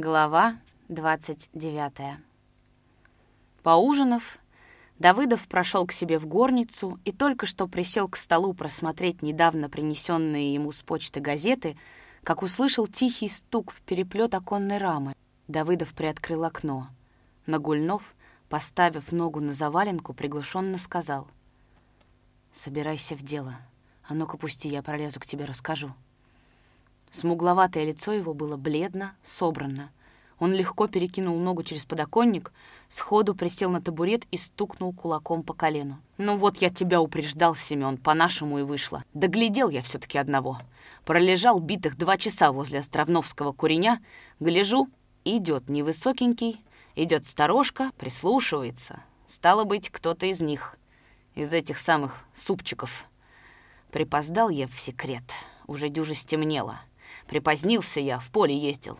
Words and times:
Глава 0.00 0.60
29. 0.88 2.18
Поужинав, 3.64 4.38
Давыдов 5.00 5.48
прошел 5.48 5.88
к 5.88 5.92
себе 5.92 6.20
в 6.20 6.26
горницу 6.26 7.00
и 7.04 7.10
только 7.10 7.46
что 7.46 7.66
присел 7.66 8.06
к 8.06 8.14
столу 8.14 8.54
просмотреть 8.54 9.22
недавно 9.22 9.68
принесенные 9.68 10.54
ему 10.54 10.70
с 10.70 10.82
почты 10.82 11.18
газеты, 11.18 11.76
как 12.22 12.44
услышал 12.44 12.86
тихий 12.86 13.28
стук 13.28 13.72
в 13.72 13.80
переплет 13.80 14.34
оконной 14.36 14.78
рамы. 14.78 15.16
Давыдов 15.48 15.92
приоткрыл 15.94 16.44
окно. 16.44 16.86
Нагульнов, 17.46 18.14
поставив 18.48 19.10
ногу 19.10 19.40
на 19.40 19.52
заваленку, 19.52 20.14
приглушенно 20.14 20.78
сказал. 20.78 21.26
«Собирайся 22.52 23.16
в 23.16 23.22
дело. 23.22 23.56
А 24.04 24.14
ну-ка 24.14 24.36
пусти, 24.36 24.68
я 24.68 24.80
пролезу 24.80 25.18
к 25.18 25.26
тебе, 25.26 25.44
расскажу». 25.44 25.92
Смугловатое 27.10 27.84
лицо 27.84 28.12
его 28.12 28.34
было 28.34 28.56
бледно, 28.56 29.14
собрано. 29.22 29.90
Он 30.38 30.52
легко 30.52 30.86
перекинул 30.86 31.38
ногу 31.38 31.64
через 31.64 31.84
подоконник, 31.84 32.52
сходу 32.88 33.34
присел 33.34 33.70
на 33.70 33.80
табурет 33.80 34.24
и 34.30 34.36
стукнул 34.36 34.92
кулаком 34.92 35.42
по 35.42 35.52
колену. 35.52 35.98
«Ну 36.16 36.36
вот 36.36 36.58
я 36.58 36.70
тебя 36.70 37.00
упреждал, 37.00 37.56
Семен, 37.56 37.98
по-нашему 37.98 38.60
и 38.60 38.62
вышло. 38.62 39.02
Доглядел 39.14 39.68
я 39.68 39.82
все 39.82 39.98
таки 39.98 40.16
одного. 40.16 40.58
Пролежал 41.04 41.58
битых 41.58 41.96
два 41.96 42.16
часа 42.16 42.52
возле 42.52 42.78
Островновского 42.78 43.52
куреня. 43.52 44.00
Гляжу, 44.38 44.88
идет 45.24 45.68
невысокенький, 45.68 46.62
идет 46.94 47.26
сторожка, 47.26 47.90
прислушивается. 47.98 49.00
Стало 49.26 49.64
быть, 49.64 49.90
кто-то 49.90 50.26
из 50.26 50.40
них, 50.40 50.78
из 51.34 51.52
этих 51.52 51.78
самых 51.78 52.24
супчиков. 52.34 53.06
Припоздал 53.90 54.50
я 54.50 54.68
в 54.68 54.78
секрет, 54.78 55.24
уже 55.66 55.88
дюже 55.88 56.14
стемнело. 56.14 56.78
Припозднился 57.26 58.00
я, 58.00 58.18
в 58.18 58.30
поле 58.30 58.56
ездил. 58.56 58.98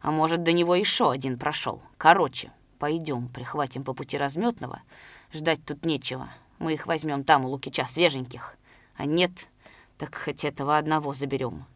А 0.00 0.10
может, 0.10 0.42
до 0.42 0.52
него 0.52 0.74
еще 0.74 1.10
один 1.10 1.38
прошел. 1.38 1.82
Короче, 1.98 2.52
пойдем, 2.78 3.28
прихватим 3.28 3.84
по 3.84 3.94
пути 3.94 4.16
разметного. 4.16 4.82
Ждать 5.32 5.64
тут 5.64 5.84
нечего. 5.84 6.28
Мы 6.58 6.74
их 6.74 6.86
возьмем 6.86 7.24
там, 7.24 7.44
у 7.44 7.48
Лукича, 7.48 7.86
свеженьких. 7.86 8.56
А 8.96 9.04
нет, 9.04 9.48
так 9.98 10.14
хоть 10.14 10.44
этого 10.44 10.78
одного 10.78 11.14
заберем. 11.14 11.66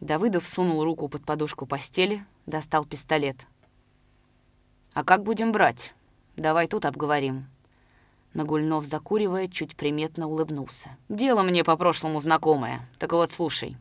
Давыдов 0.00 0.46
сунул 0.46 0.84
руку 0.84 1.08
под 1.08 1.24
подушку 1.24 1.66
постели, 1.66 2.24
достал 2.46 2.84
пистолет. 2.84 3.46
«А 4.94 5.04
как 5.04 5.22
будем 5.22 5.52
брать? 5.52 5.94
Давай 6.36 6.66
тут 6.66 6.84
обговорим». 6.84 7.46
Нагульнов, 8.34 8.84
закуривая, 8.84 9.48
чуть 9.48 9.76
приметно 9.76 10.28
улыбнулся. 10.28 10.96
«Дело 11.08 11.42
мне 11.42 11.64
по-прошлому 11.64 12.20
знакомое. 12.20 12.88
Так 12.98 13.12
вот, 13.12 13.30
слушай. 13.30 13.76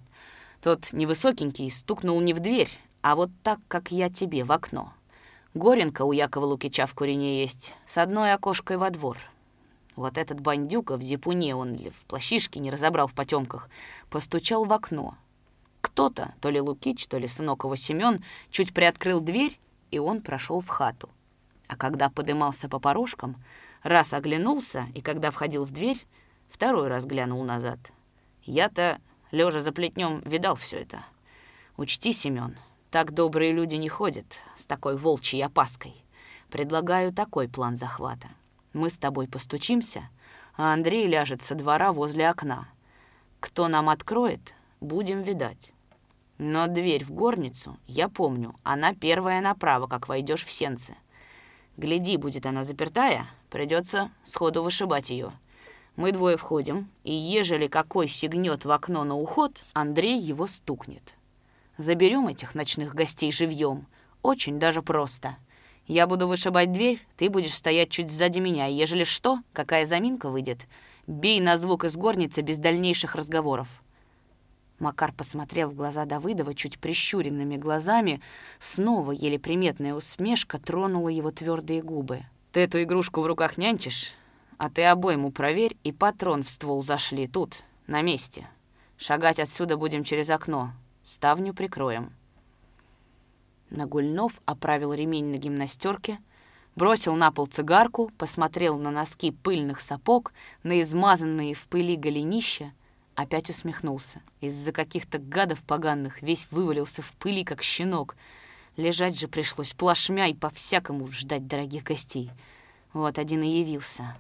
Тот 0.61 0.91
невысокенький 0.91 1.69
стукнул 1.72 2.19
не 2.22 2.33
в 2.33 2.39
дверь, 2.39 2.69
а 3.02 3.16
вот 3.16 3.30
так, 3.44 3.59
как 3.67 3.91
я 3.91 4.09
тебе, 4.09 4.44
в 4.44 4.52
окно. 4.52 4.94
Горенка 5.53 6.03
у 6.03 6.11
Якова 6.11 6.45
Лукича 6.45 6.88
в 6.88 6.94
Курине 6.94 7.41
есть, 7.41 7.75
с 7.86 7.97
одной 7.97 8.33
окошкой 8.33 8.78
во 8.78 8.89
двор. 8.89 9.17
Вот 9.95 10.17
этот 10.17 10.39
бандюка 10.39 10.97
в 10.97 11.02
зипуне, 11.02 11.55
он 11.55 11.75
ли 11.75 11.89
в 11.89 12.02
плащишке 12.05 12.59
не 12.59 12.69
разобрал 12.69 13.08
в 13.08 13.13
потемках, 13.13 13.69
постучал 14.09 14.66
в 14.66 14.73
окно. 14.73 15.16
Кто-то, 15.81 16.33
то 16.41 16.50
ли 16.50 16.59
Лукич, 16.59 17.08
то 17.08 17.17
ли 17.17 17.28
сынок 17.28 17.63
его 17.63 17.75
Семен, 17.75 18.23
чуть 18.50 18.73
приоткрыл 18.73 19.19
дверь, 19.19 19.59
и 19.89 20.00
он 20.00 20.22
прошел 20.22 20.61
в 20.61 20.67
хату. 20.67 21.09
А 21.67 21.75
когда 21.75 22.09
подымался 22.09 22.69
по 22.69 22.80
порожкам, 22.80 23.38
раз 23.83 24.13
оглянулся, 24.13 24.85
и 24.94 25.02
когда 25.02 25.31
входил 25.31 25.66
в 25.66 25.72
дверь, 25.72 26.05
второй 26.50 26.88
раз 26.88 27.05
глянул 27.05 27.44
назад. 27.44 27.80
Я-то 28.44 29.00
Лежа 29.31 29.61
за 29.61 29.72
плетнем, 29.72 30.22
видал 30.25 30.56
все 30.56 30.78
это. 30.78 31.03
Учти, 31.75 32.14
Семен, 32.14 32.58
так 32.92 33.14
добрые 33.14 33.52
люди 33.52 33.75
не 33.75 33.89
ходят 33.89 34.25
с 34.56 34.67
такой 34.67 34.97
волчьей 34.97 35.45
опаской. 35.45 35.95
Предлагаю 36.50 37.14
такой 37.14 37.50
план 37.50 37.75
захвата. 37.75 38.30
Мы 38.73 38.89
с 38.89 38.97
тобой 38.97 39.28
постучимся, 39.28 40.09
а 40.56 40.74
Андрей 40.74 41.07
ляжет 41.07 41.41
со 41.41 41.56
двора 41.56 41.91
возле 41.91 42.29
окна. 42.29 42.69
Кто 43.40 43.68
нам 43.68 43.90
откроет, 43.90 44.53
будем 44.79 45.22
видать. 45.22 45.73
Но 46.38 46.68
дверь 46.68 47.03
в 47.03 47.12
горницу, 47.12 47.78
я 47.88 48.09
помню, 48.09 48.56
она 48.63 48.94
первая 48.94 49.41
направо, 49.41 49.88
как 49.88 50.07
войдешь 50.07 50.46
в 50.46 50.52
сенцы. 50.52 50.96
Гляди, 51.75 52.18
будет 52.18 52.46
она 52.46 52.63
запертая, 52.63 53.28
придется 53.50 54.12
сходу 54.23 54.63
вышибать 54.63 55.09
ее. 55.09 55.31
Мы 55.97 56.12
двое 56.12 56.38
входим, 56.38 56.91
и 57.03 57.12
ежели 57.12 57.66
какой 57.66 58.08
сигнет 58.08 58.66
в 58.66 58.72
окно 58.72 59.03
на 59.03 59.18
уход, 59.18 59.63
Андрей 59.74 60.19
его 60.19 60.46
стукнет. 60.46 61.16
Заберем 61.80 62.28
этих 62.28 62.53
ночных 62.53 62.94
гостей 62.94 63.31
живьем. 63.31 63.88
Очень 64.22 64.59
даже 64.59 64.84
просто. 64.84 65.38
Я 65.88 66.06
буду 66.06 66.28
вышибать 66.28 66.72
дверь, 66.72 67.02
ты 67.18 67.31
будешь 67.31 67.56
стоять 67.56 67.90
чуть 67.90 68.12
сзади 68.12 68.38
меня, 68.38 68.68
ежели 68.68 69.03
что, 69.03 69.40
какая 69.53 69.88
заминка 69.88 70.30
выйдет, 70.30 70.68
бей 71.08 71.40
на 71.40 71.58
звук 71.58 71.84
из 71.84 71.96
горницы 71.96 72.41
без 72.41 72.59
дальнейших 72.59 73.16
разговоров. 73.16 73.81
Макар 74.78 75.12
посмотрел 75.12 75.72
в 75.72 75.74
глаза 75.74 76.06
Давыдова 76.06 76.53
чуть 76.53 76.78
прищуренными 76.78 77.56
глазами. 77.56 78.22
Снова 78.59 79.14
еле 79.14 79.40
приметная 79.40 79.96
усмешка 79.96 80.59
тронула 80.59 81.09
его 81.09 81.31
твердые 81.31 81.81
губы. 81.81 82.22
«Ты 82.52 82.59
эту 82.59 82.84
игрушку 82.84 83.22
в 83.22 83.25
руках 83.25 83.58
нянчишь? 83.58 84.14
А 84.57 84.69
ты 84.69 84.84
обойму 84.84 85.31
проверь 85.31 85.78
и 85.84 85.91
патрон 85.91 86.44
в 86.44 86.50
ствол 86.50 86.81
зашли 86.81 87.28
тут, 87.28 87.63
на 87.85 88.01
месте. 88.01 88.47
Шагать 88.97 89.40
отсюда 89.40 89.78
будем 89.78 90.03
через 90.03 90.29
окно. 90.29 90.72
Ставню 91.03 91.53
прикроем». 91.53 92.12
Нагульнов 93.69 94.41
оправил 94.46 94.94
ремень 94.94 95.25
на 95.25 95.38
гимнастерке, 95.38 96.19
бросил 96.75 97.16
на 97.16 97.31
пол 97.31 97.47
цигарку, 97.47 98.12
посмотрел 98.17 98.78
на 98.78 98.91
носки 98.91 99.31
пыльных 99.31 99.81
сапог, 99.81 100.34
на 100.63 100.81
измазанные 100.81 101.53
в 101.53 101.67
пыли 101.67 101.96
голенища, 101.96 102.72
опять 103.16 103.50
усмехнулся. 103.50 104.22
Из-за 104.41 104.72
каких-то 104.72 105.17
гадов 105.17 105.62
поганых 105.63 106.22
весь 106.22 106.47
вывалился 106.51 107.01
в 107.01 107.12
пыли, 107.13 107.44
как 107.44 107.62
щенок. 107.62 108.16
Лежать 108.78 109.19
же 109.19 109.28
пришлось 109.28 109.73
плашмя 109.73 110.28
и 110.28 110.34
по-всякому 110.34 111.07
ждать 111.07 111.47
дорогих 111.47 111.84
гостей. 111.84 112.31
Вот 112.94 113.17
один 113.17 113.41
и 113.41 113.47
явился. 113.47 114.16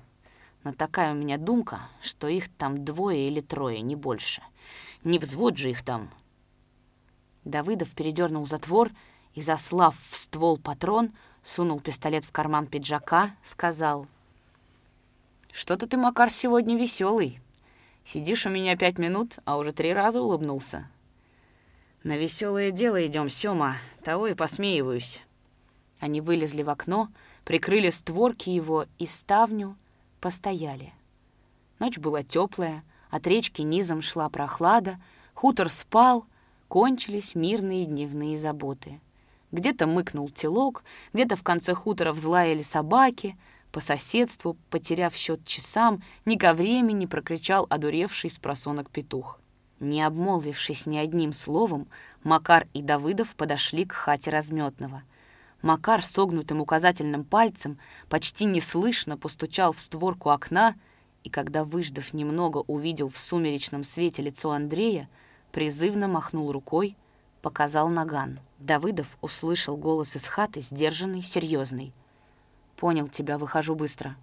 Но 0.63 0.73
такая 0.73 1.13
у 1.13 1.15
меня 1.15 1.37
думка, 1.37 1.81
что 2.01 2.27
их 2.27 2.49
там 2.49 2.83
двое 2.83 3.27
или 3.27 3.41
трое, 3.41 3.81
не 3.81 3.95
больше. 3.95 4.41
Не 5.03 5.19
взвод 5.19 5.57
же 5.57 5.69
их 5.69 5.83
там. 5.83 6.09
Давыдов 7.45 7.91
передернул 7.91 8.45
затвор 8.45 8.91
и, 9.33 9.41
заслав 9.41 9.95
в 10.09 10.15
ствол 10.15 10.57
патрон, 10.57 11.11
сунул 11.43 11.79
пистолет 11.79 12.25
в 12.25 12.31
карман 12.31 12.67
пиджака, 12.67 13.35
сказал. 13.43 14.05
«Что-то 15.51 15.87
ты, 15.87 15.97
Макар, 15.97 16.31
сегодня 16.31 16.77
веселый. 16.77 17.39
Сидишь 18.03 18.45
у 18.45 18.49
меня 18.49 18.75
пять 18.75 18.97
минут, 18.97 19.39
а 19.45 19.57
уже 19.57 19.71
три 19.71 19.93
раза 19.93 20.21
улыбнулся». 20.21 20.89
«На 22.03 22.17
веселое 22.17 22.71
дело 22.71 23.05
идем, 23.05 23.29
Сёма, 23.29 23.77
того 24.03 24.27
и 24.27 24.33
посмеиваюсь». 24.33 25.21
Они 25.99 26.21
вылезли 26.21 26.63
в 26.63 26.69
окно, 26.69 27.09
прикрыли 27.43 27.89
створки 27.89 28.49
его 28.49 28.85
и 28.99 29.05
ставню, 29.05 29.75
постояли. 30.19 30.93
Ночь 31.79 31.97
была 31.97 32.23
теплая, 32.23 32.83
от 33.09 33.27
речки 33.27 33.61
низом 33.61 34.01
шла 34.01 34.29
прохлада, 34.29 34.99
хутор 35.33 35.69
спал, 35.69 36.25
кончились 36.67 37.35
мирные 37.35 37.85
дневные 37.85 38.37
заботы. 38.37 38.99
Где-то 39.51 39.87
мыкнул 39.87 40.29
телок, 40.29 40.83
где-то 41.13 41.35
в 41.35 41.43
конце 41.43 41.73
хутора 41.73 42.11
взлаяли 42.11 42.61
собаки, 42.61 43.37
по 43.71 43.79
соседству, 43.79 44.57
потеряв 44.69 45.15
счет 45.15 45.45
часам, 45.45 46.01
ни 46.25 46.35
ко 46.35 46.53
времени 46.53 47.05
прокричал 47.05 47.67
одуревший 47.69 48.29
с 48.29 48.37
просонок 48.37 48.89
петух. 48.89 49.39
Не 49.79 50.01
обмолвившись 50.01 50.85
ни 50.85 50.97
одним 50.97 51.33
словом, 51.33 51.87
Макар 52.23 52.67
и 52.73 52.81
Давыдов 52.81 53.35
подошли 53.35 53.85
к 53.85 53.93
хате 53.93 54.31
разметного— 54.31 55.03
Макар 55.67 56.01
согнутым 56.01 56.61
указательным 56.61 57.25
пальцем 57.25 57.77
почти 58.07 58.45
неслышно 58.45 59.17
постучал 59.17 59.73
в 59.73 59.81
створку 59.81 60.29
окна, 60.29 60.75
и 61.25 61.29
когда, 61.29 61.65
выждав 61.65 62.13
немного, 62.13 62.59
увидел 62.67 63.09
в 63.09 63.17
сумеречном 63.17 63.83
свете 63.83 64.21
лицо 64.21 64.51
Андрея, 64.51 65.09
призывно 65.51 66.07
махнул 66.07 66.53
рукой, 66.53 66.95
показал 67.41 67.89
наган. 67.89 68.39
Давыдов 68.59 69.17
услышал 69.19 69.75
голос 69.75 70.15
из 70.15 70.23
хаты, 70.23 70.61
сдержанный, 70.61 71.21
серьезный. 71.21 71.93
«Понял 72.77 73.09
тебя, 73.09 73.37
выхожу 73.37 73.75
быстро». 73.75 74.15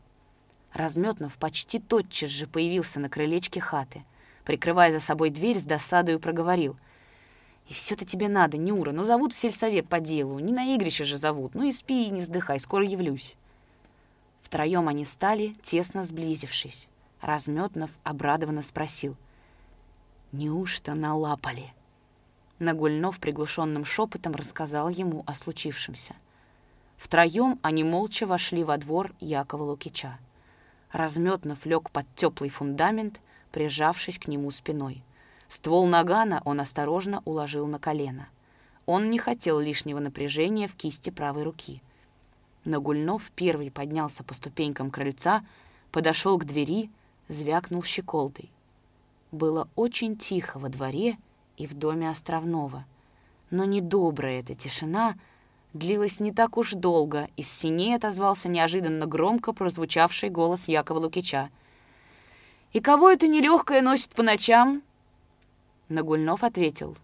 Разметнов 0.72 1.34
почти 1.34 1.78
тотчас 1.78 2.30
же 2.30 2.46
появился 2.46 3.00
на 3.00 3.10
крылечке 3.10 3.60
хаты. 3.60 4.06
Прикрывая 4.46 4.92
за 4.92 5.00
собой 5.00 5.28
дверь, 5.28 5.58
с 5.58 5.66
досадою 5.66 6.20
проговорил— 6.20 6.78
и 7.68 7.72
все-то 7.72 8.04
тебе 8.04 8.28
надо, 8.28 8.58
Нюра, 8.58 8.92
ну 8.92 9.04
зовут 9.04 9.32
в 9.32 9.36
сельсовет 9.36 9.88
по 9.88 10.00
делу, 10.00 10.38
не 10.38 10.52
на 10.52 10.74
игрище 10.74 11.04
же 11.04 11.16
зовут, 11.16 11.54
ну 11.54 11.62
и 11.62 11.72
спи 11.72 12.06
и 12.06 12.10
не 12.10 12.20
вздыхай, 12.20 12.60
скоро 12.60 12.84
явлюсь. 12.84 13.36
Втроем 14.42 14.88
они 14.88 15.04
стали, 15.06 15.56
тесно 15.62 16.04
сблизившись. 16.04 16.88
Разметнов 17.22 17.90
обрадованно 18.02 18.60
спросил. 18.60 19.16
«Неужто 20.32 20.94
налапали?» 20.94 21.72
Нагульнов 22.58 23.18
приглушенным 23.18 23.86
шепотом 23.86 24.34
рассказал 24.34 24.90
ему 24.90 25.24
о 25.26 25.34
случившемся. 25.34 26.14
Втроем 26.98 27.58
они 27.62 27.82
молча 27.82 28.26
вошли 28.26 28.62
во 28.62 28.76
двор 28.76 29.14
Якова 29.20 29.62
Лукича. 29.62 30.18
Разметнов 30.92 31.64
лег 31.64 31.90
под 31.90 32.06
теплый 32.14 32.50
фундамент, 32.50 33.20
прижавшись 33.50 34.18
к 34.18 34.28
нему 34.28 34.50
спиной. 34.50 35.02
Ствол 35.54 35.86
нагана 35.86 36.42
он 36.44 36.58
осторожно 36.58 37.22
уложил 37.24 37.68
на 37.68 37.78
колено. 37.78 38.28
Он 38.86 39.08
не 39.08 39.20
хотел 39.20 39.60
лишнего 39.60 40.00
напряжения 40.00 40.66
в 40.66 40.74
кисти 40.74 41.10
правой 41.10 41.44
руки. 41.44 41.80
Нагульнов 42.64 43.30
первый 43.36 43.70
поднялся 43.70 44.24
по 44.24 44.34
ступенькам 44.34 44.90
крыльца, 44.90 45.44
подошел 45.92 46.38
к 46.38 46.44
двери, 46.44 46.90
звякнул 47.28 47.84
щеколдой. 47.84 48.50
Было 49.30 49.68
очень 49.76 50.16
тихо 50.16 50.58
во 50.58 50.70
дворе 50.70 51.18
и 51.56 51.68
в 51.68 51.74
доме 51.74 52.10
Островного. 52.10 52.84
Но 53.50 53.64
недобрая 53.64 54.40
эта 54.40 54.56
тишина 54.56 55.14
длилась 55.72 56.18
не 56.18 56.32
так 56.32 56.56
уж 56.56 56.72
долго, 56.72 57.28
из 57.36 57.48
синей 57.48 57.94
отозвался 57.94 58.48
неожиданно 58.48 59.06
громко 59.06 59.52
прозвучавший 59.52 60.30
голос 60.30 60.66
Якова 60.66 60.98
Лукича. 60.98 61.48
«И 62.72 62.80
кого 62.80 63.08
это 63.08 63.28
нелегкое 63.28 63.82
носит 63.82 64.10
по 64.10 64.24
ночам?» 64.24 64.82
Нагульнов 65.88 66.44
ответил. 66.44 66.96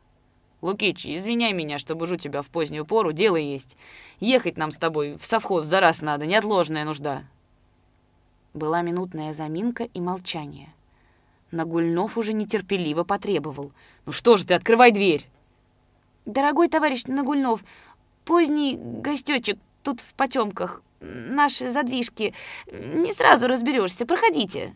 «Лукич, 0.63 1.07
извиняй 1.07 1.53
меня, 1.53 1.79
что 1.79 1.95
бужу 1.95 2.17
тебя 2.17 2.43
в 2.43 2.49
позднюю 2.49 2.85
пору, 2.85 3.13
дело 3.13 3.37
есть. 3.37 3.77
Ехать 4.21 4.57
нам 4.57 4.73
с 4.73 4.79
тобой 4.79 5.17
в 5.17 5.25
совхоз 5.25 5.65
за 5.65 5.81
раз 5.81 6.03
надо, 6.03 6.27
неотложная 6.27 6.85
нужда». 6.85 7.25
Была 8.53 8.83
минутная 8.83 9.33
заминка 9.33 9.85
и 9.85 10.01
молчание. 10.01 10.75
Нагульнов 11.51 12.19
уже 12.19 12.33
нетерпеливо 12.33 13.05
потребовал. 13.05 13.73
«Ну 14.07 14.13
что 14.13 14.37
же 14.37 14.47
ты, 14.47 14.55
открывай 14.55 14.93
дверь!» 14.93 15.27
«Дорогой 16.27 16.69
товарищ 16.69 17.05
Нагульнов, 17.07 17.65
поздний 18.25 18.77
гостечек 18.77 19.59
тут 19.83 20.01
в 20.01 20.15
потемках, 20.15 20.83
наши 21.01 21.71
задвижки, 21.71 22.35
не 22.71 23.13
сразу 23.13 23.47
разберешься, 23.47 24.05
проходите!» 24.07 24.75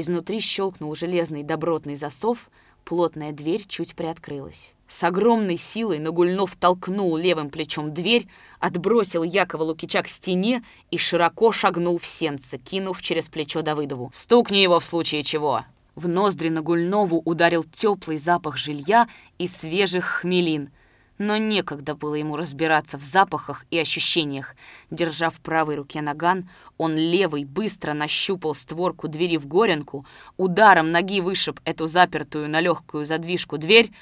Изнутри 0.00 0.38
щелкнул 0.38 0.94
железный 0.94 1.42
добротный 1.42 1.96
засов, 1.96 2.50
плотная 2.84 3.32
дверь 3.32 3.64
чуть 3.66 3.96
приоткрылась. 3.96 4.74
С 4.86 5.02
огромной 5.02 5.56
силой 5.56 5.98
Нагульнов 5.98 6.54
толкнул 6.54 7.16
левым 7.16 7.50
плечом 7.50 7.92
дверь, 7.92 8.28
отбросил 8.60 9.24
Якова 9.24 9.64
Лукича 9.64 10.04
к 10.04 10.08
стене 10.08 10.62
и 10.92 10.98
широко 10.98 11.50
шагнул 11.50 11.98
в 11.98 12.06
сенце, 12.06 12.58
кинув 12.58 13.02
через 13.02 13.26
плечо 13.26 13.62
Давыдову. 13.62 14.12
«Стукни 14.14 14.58
его 14.58 14.78
в 14.78 14.84
случае 14.84 15.24
чего!» 15.24 15.64
В 15.96 16.06
ноздри 16.06 16.48
Нагульнову 16.48 17.20
ударил 17.24 17.64
теплый 17.64 18.18
запах 18.18 18.56
жилья 18.56 19.08
и 19.38 19.48
свежих 19.48 20.04
хмелин 20.04 20.70
но 21.18 21.36
некогда 21.36 21.94
было 21.94 22.14
ему 22.14 22.36
разбираться 22.36 22.96
в 22.96 23.02
запахах 23.02 23.66
и 23.70 23.78
ощущениях. 23.78 24.54
Держа 24.90 25.30
в 25.30 25.40
правой 25.40 25.74
руке 25.74 26.00
наган, 26.00 26.48
он 26.78 26.96
левой 26.96 27.44
быстро 27.44 27.92
нащупал 27.92 28.54
створку 28.54 29.08
двери 29.08 29.36
в 29.36 29.46
горенку, 29.46 30.06
ударом 30.36 30.92
ноги 30.92 31.20
вышиб 31.20 31.60
эту 31.64 31.88
запертую 31.88 32.48
на 32.48 32.60
легкую 32.60 33.04
задвижку 33.04 33.58
дверь. 33.58 33.92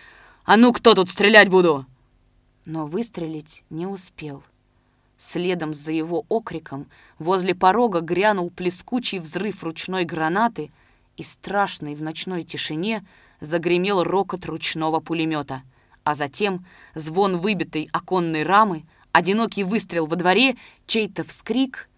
«А 0.45 0.57
ну, 0.57 0.73
кто 0.73 0.95
тут 0.95 1.11
стрелять 1.11 1.49
буду?» 1.49 1.87
Но 2.67 2.87
выстрелить 2.87 3.65
не 3.71 3.87
успел. 3.87 4.43
Следом 5.19 5.73
за 5.73 5.93
его 5.93 6.27
окриком 6.29 6.87
возле 7.19 7.55
порога 7.55 8.01
грянул 8.01 8.51
плескучий 8.51 9.19
взрыв 9.19 9.65
ручной 9.65 10.05
гранаты, 10.05 10.71
и 11.17 11.23
страшный 11.23 11.95
в 11.95 12.03
ночной 12.03 12.43
тишине 12.43 13.03
загремел 13.41 14.05
рокот 14.05 14.45
ручного 14.45 15.01
пулемета— 15.01 15.63
а 16.07 16.15
затем 16.15 16.65
звон 16.95 17.39
выбитой 17.39 17.89
оконной 17.93 18.45
рамы, 18.45 18.85
одинокий 19.11 19.65
выстрел 19.65 20.07
во 20.07 20.15
дворе, 20.15 20.57
чей-то 20.87 21.25
вскрик. 21.25 21.89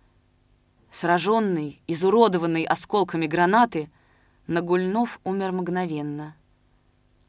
Сраженный, 0.90 1.82
изуродованный 1.86 2.64
осколками 2.64 3.26
гранаты, 3.26 3.90
Нагульнов 4.46 5.20
умер 5.24 5.52
мгновенно. 5.52 6.34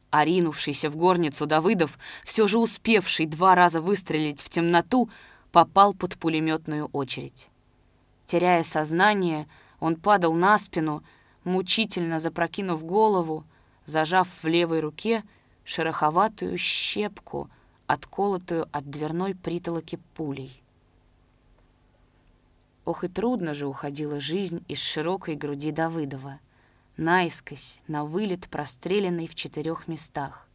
Оринувшийся 0.08 0.88
в 0.88 0.96
горницу 0.96 1.44
Давыдов, 1.44 1.98
все 2.24 2.46
же 2.46 2.58
успевший 2.58 3.26
два 3.26 3.54
раза 3.54 3.82
выстрелить 3.82 4.40
в 4.40 4.48
темноту, 4.48 5.10
попал 5.52 5.92
под 5.92 6.16
пулеметную 6.16 6.86
очередь. 6.86 7.50
Теряя 8.24 8.62
сознание, 8.62 9.46
он 9.80 9.96
падал 9.96 10.32
на 10.32 10.56
спину, 10.56 11.04
мучительно 11.44 12.20
запрокинув 12.20 12.82
голову, 12.82 13.44
зажав 13.84 14.28
в 14.42 14.46
левой 14.46 14.80
руке— 14.80 15.24
шероховатую 15.70 16.58
щепку, 16.58 17.48
отколотую 17.86 18.68
от 18.72 18.90
дверной 18.90 19.36
притолоки 19.36 20.00
пулей. 20.16 20.60
Ох 22.84 23.04
и 23.04 23.08
трудно 23.08 23.54
же 23.54 23.68
уходила 23.68 24.18
жизнь 24.18 24.64
из 24.66 24.80
широкой 24.82 25.36
груди 25.36 25.70
Давыдова, 25.70 26.40
наискось, 26.96 27.82
на 27.86 28.04
вылет 28.04 28.48
простреленный 28.48 29.28
в 29.28 29.36
четырех 29.36 29.86
местах. 29.86 30.48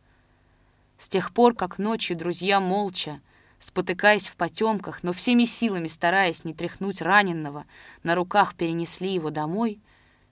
С 0.97 1.07
тех 1.07 1.31
пор, 1.33 1.55
как 1.55 1.77
ночью 1.77 2.17
друзья 2.17 2.59
молча, 2.59 3.21
спотыкаясь 3.57 4.27
в 4.27 4.35
потемках, 4.35 5.01
но 5.01 5.13
всеми 5.13 5.45
силами 5.45 5.87
стараясь 5.87 6.43
не 6.43 6.53
тряхнуть 6.53 7.01
раненного, 7.01 7.65
на 8.03 8.15
руках 8.15 8.55
перенесли 8.55 9.13
его 9.13 9.29
домой, 9.29 9.79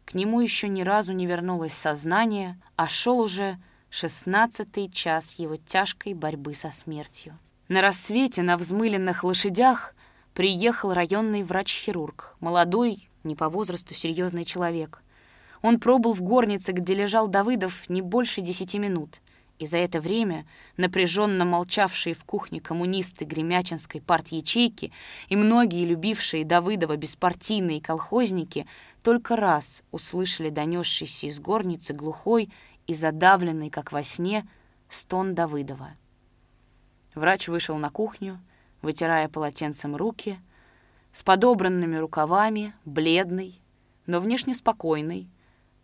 к 0.04 0.14
нему 0.14 0.42
еще 0.42 0.68
ни 0.68 0.82
разу 0.82 1.14
не 1.14 1.26
вернулось 1.26 1.74
сознание, 1.74 2.60
а 2.76 2.90
шел 2.90 3.22
уже 3.22 3.58
шестнадцатый 3.94 4.90
час 4.90 5.36
его 5.38 5.56
тяжкой 5.56 6.16
борьбы 6.16 6.56
со 6.56 6.72
смертью. 6.72 7.38
На 7.68 7.80
рассвете 7.82 8.42
на 8.42 8.58
взмыленных 8.58 9.24
лошадях 9.24 9.94
приехал 10.34 10.94
районный 10.94 11.44
врач-хирург, 11.44 12.36
молодой, 12.40 13.08
не 13.24 13.36
по 13.36 13.50
возрасту 13.50 13.94
серьезный 13.94 14.46
человек. 14.46 15.04
Он 15.62 15.80
пробыл 15.80 16.14
в 16.14 16.22
горнице, 16.22 16.72
где 16.72 16.96
лежал 16.96 17.28
Давыдов, 17.28 17.88
не 17.88 18.02
больше 18.02 18.42
десяти 18.42 18.80
минут, 18.80 19.22
и 19.60 19.68
за 19.68 19.78
это 19.78 20.02
время 20.02 20.48
напряженно 20.76 21.46
молчавшие 21.46 22.16
в 22.16 22.26
кухне 22.26 22.60
коммунисты 22.60 23.26
Гремячинской 23.26 24.02
парт-ячейки 24.02 24.92
и 25.30 25.36
многие 25.36 25.86
любившие 25.86 26.46
Давыдова 26.46 26.98
беспартийные 26.98 27.80
колхозники 27.80 28.66
только 29.04 29.36
раз 29.36 29.84
услышали 29.92 30.50
донесшийся 30.50 31.28
из 31.28 31.40
горницы 31.40 31.94
глухой 31.94 32.50
и 32.88 32.96
задавленный, 32.96 33.70
как 33.70 33.92
во 33.92 34.04
сне, 34.04 34.48
стон 34.90 35.36
Давыдова. 35.36 35.92
Врач 37.16 37.48
вышел 37.48 37.78
на 37.78 37.90
кухню, 37.90 38.40
вытирая 38.82 39.30
полотенцем 39.30 39.96
руки, 39.96 40.40
с 41.12 41.24
подобранными 41.24 41.96
рукавами, 41.96 42.74
бледный, 42.86 43.62
но 44.08 44.20
внешне 44.20 44.56
спокойный, 44.56 45.30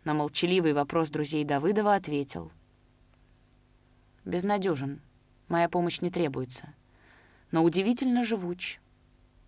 на 0.04 0.14
молчаливый 0.14 0.72
вопрос 0.72 1.10
друзей 1.10 1.44
Давыдова 1.44 1.94
ответил. 1.94 2.50
«Безнадежен. 4.24 5.00
Моя 5.48 5.68
помощь 5.68 6.00
не 6.00 6.10
требуется. 6.10 6.74
Но 7.50 7.62
удивительно 7.62 8.24
живуч. 8.24 8.80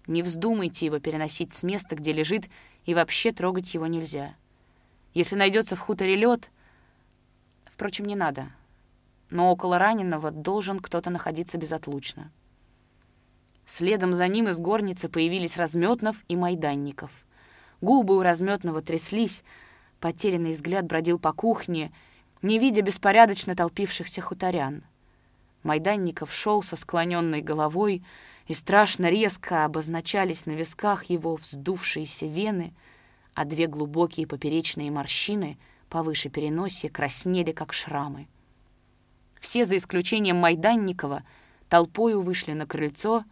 Не 0.07 0.23
вздумайте 0.23 0.87
его 0.87 0.99
переносить 0.99 1.53
с 1.53 1.63
места, 1.63 1.97
где 1.97 2.13
лежит, 2.13 2.51
и 2.85 2.95
вообще 2.95 3.33
трогать 3.33 3.73
его 3.75 3.87
нельзя. 3.87 4.35
Если 5.15 5.37
найдется 5.37 5.75
в 5.75 5.81
хуторе 5.81 6.17
лед, 6.17 6.51
Впрочем, 7.83 8.05
не 8.05 8.15
надо. 8.15 8.47
Но 9.29 9.51
около 9.51 9.77
раненого 9.77 10.31
должен 10.31 10.79
кто-то 10.79 11.11
находиться 11.11 11.59
безотлучно. 11.59 12.31
Следом 13.65 14.15
за 14.15 14.29
ним 14.29 14.47
из 14.47 14.61
горницы 14.61 15.09
появились 15.09 15.57
Разметнов 15.57 16.23
и 16.29 16.37
Майданников. 16.37 17.11
Губы 17.81 18.17
у 18.17 18.23
Разметного 18.23 18.83
тряслись, 18.83 19.43
потерянный 19.99 20.53
взгляд 20.53 20.87
бродил 20.87 21.19
по 21.19 21.33
кухне, 21.33 21.91
не 22.41 22.61
видя 22.61 22.83
беспорядочно 22.83 23.57
толпившихся 23.57 24.21
хуторян. 24.21 24.85
Майданников 25.65 26.33
шел 26.33 26.63
со 26.63 26.77
склоненной 26.77 27.43
головой, 27.43 28.05
и 28.47 28.55
страшно 28.55 29.11
резко 29.11 29.65
обозначались 29.65 30.47
на 30.47 30.53
висках 30.53 31.07
его 31.07 31.35
вздувшиеся 31.35 32.27
вены, 32.27 32.75
а 33.35 33.45
две 33.45 33.67
глубокие 33.67 34.29
поперечные 34.29 34.93
морщины— 34.93 35.59
повыше 35.93 36.31
переносе 36.31 36.89
краснели, 36.89 37.53
как 37.53 37.75
шрамы. 37.75 38.27
Все, 39.39 39.67
за 39.67 39.77
исключением 39.77 40.37
Майданникова, 40.39 41.23
толпою 41.69 42.23
вышли 42.23 42.53
на 42.55 42.67
крыльцо, 42.67 43.25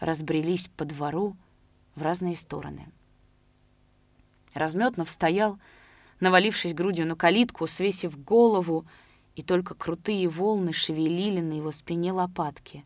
разбрелись 0.00 0.66
по 0.76 0.84
двору 0.84 1.36
в 1.94 2.02
разные 2.02 2.36
стороны. 2.36 2.88
Разметнов 4.54 5.08
стоял, 5.08 5.60
навалившись 6.18 6.74
грудью 6.74 7.06
на 7.06 7.14
калитку, 7.14 7.68
свесив 7.68 8.20
голову, 8.24 8.84
и 9.36 9.42
только 9.42 9.76
крутые 9.76 10.28
волны 10.28 10.72
шевелили 10.72 11.40
на 11.40 11.52
его 11.52 11.70
спине 11.70 12.10
лопатки. 12.10 12.84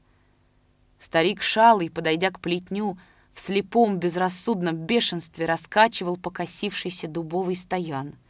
Старик 0.99 1.41
шалый, 1.41 1.91
подойдя 1.91 2.31
к 2.31 2.41
плетню, 2.41 2.99
в 3.33 3.41
слепом 3.41 3.99
безрассудном 3.99 4.77
бешенстве 4.77 5.47
раскачивал 5.47 6.19
покосившийся 6.19 7.09
дубовый 7.09 7.57
стоян— 7.57 8.17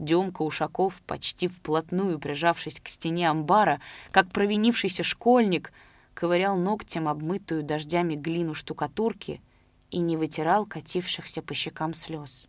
Демка 0.00 0.40
Ушаков, 0.42 1.02
почти 1.06 1.46
вплотную 1.46 2.18
прижавшись 2.18 2.80
к 2.80 2.88
стене 2.88 3.28
амбара, 3.28 3.82
как 4.10 4.32
провинившийся 4.32 5.02
школьник, 5.02 5.72
ковырял 6.14 6.56
ногтем 6.56 7.06
обмытую 7.06 7.62
дождями 7.62 8.14
глину 8.14 8.54
штукатурки 8.54 9.42
и 9.90 9.98
не 9.98 10.16
вытирал 10.16 10.64
катившихся 10.64 11.42
по 11.42 11.52
щекам 11.52 11.92
слез. 11.92 12.48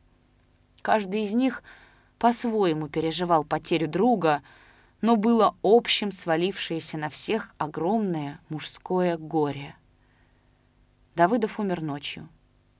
Каждый 0.81 1.23
из 1.23 1.33
них 1.33 1.61
по-своему 2.19 2.87
переживал 2.87 3.43
потерю 3.43 3.89
друга, 3.89 4.41
но 5.01 5.17
было 5.17 5.55
общим 5.61 6.13
свалившееся 6.13 6.97
на 6.97 7.09
всех 7.09 7.53
огромное 7.57 8.39
мужское 8.47 9.17
горе. 9.17 9.75
Давыдов 11.15 11.59
умер 11.59 11.81
ночью. 11.81 12.29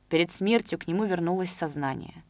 Перед 0.08 0.32
смертью 0.32 0.80
к 0.80 0.88
нему 0.88 1.04
вернулось 1.04 1.52
сознание. 1.52 2.24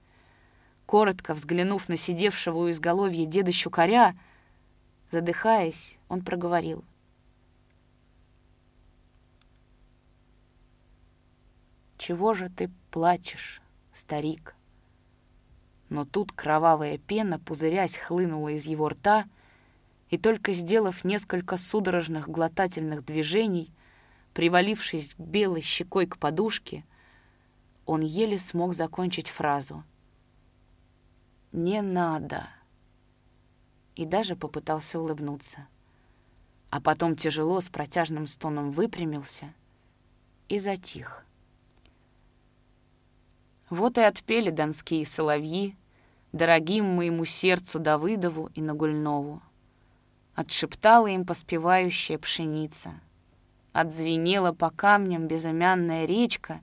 Коротко 0.92 1.34
взглянув 1.34 1.88
на 1.88 1.96
сидевшего 1.96 2.58
у 2.58 2.70
изголовья 2.70 3.26
деда 3.26 3.54
Щукаря, 3.54 4.14
задыхаясь, 5.10 5.98
он 6.10 6.22
проговорил. 6.22 6.84
«Чего 11.98 12.34
же 12.34 12.50
ты 12.50 12.70
плачешь, 12.90 13.62
старик?» 13.94 14.54
Но 15.88 16.04
тут 16.04 16.34
кровавая 16.34 16.98
пена, 16.98 17.40
пузырясь, 17.40 17.96
хлынула 17.96 18.50
из 18.50 18.66
его 18.66 18.90
рта, 18.90 19.30
и 20.10 20.18
только 20.18 20.52
сделав 20.52 21.06
несколько 21.06 21.56
судорожных 21.56 22.28
глотательных 22.28 23.06
движений, 23.06 23.72
привалившись 24.34 25.16
белой 25.18 25.62
щекой 25.62 26.06
к 26.06 26.18
подушке, 26.18 26.84
он 27.86 28.02
еле 28.02 28.38
смог 28.38 28.74
закончить 28.74 29.30
фразу 29.30 29.86
«Не 31.52 31.82
надо!» 31.82 32.48
и 33.96 34.06
даже 34.06 34.36
попытался 34.36 35.00
улыбнуться. 35.00 35.68
А 36.70 36.80
потом 36.82 37.16
тяжело 37.16 37.60
с 37.60 37.70
протяжным 37.70 38.26
стоном 38.28 38.72
выпрямился 38.72 39.54
и 40.48 40.58
затих. 40.60 41.26
Вот 43.70 43.98
и 43.98 44.02
отпели 44.02 44.50
донские 44.50 45.06
соловьи 45.06 45.76
дорогим 46.32 46.86
моему 46.86 47.26
сердцу 47.26 47.80
Давыдову 47.80 48.50
и 48.54 48.62
Нагульнову. 48.62 49.42
Отшептала 50.34 51.08
им 51.08 51.26
поспевающая 51.26 52.18
пшеница. 52.18 52.94
Отзвенела 53.74 54.54
по 54.54 54.70
камням 54.70 55.28
безымянная 55.28 56.06
речка, 56.06 56.62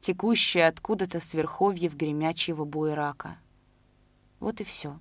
текущая 0.00 0.66
откуда-то 0.66 1.20
с 1.20 1.32
верховьев 1.34 1.94
гремячего 1.94 2.64
буерака. 2.64 3.38
Вот 4.42 4.60
и 4.60 4.64
все. 4.64 4.98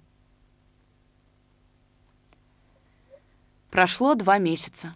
Прошло 3.71 4.13
два 4.13 4.37
месяца. 4.37 4.93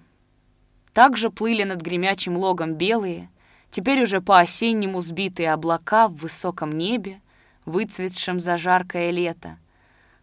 Также 0.93 1.31
плыли 1.31 1.63
над 1.63 1.81
гремячим 1.81 2.37
логом 2.37 2.75
белые, 2.75 3.31
теперь 3.71 4.03
уже 4.03 4.21
по-осеннему 4.21 5.01
сбитые 5.01 5.51
облака 5.51 6.07
в 6.07 6.17
высоком 6.17 6.77
небе, 6.77 7.21
выцветшем 7.65 8.39
за 8.39 8.55
жаркое 8.57 9.09
лето. 9.09 9.57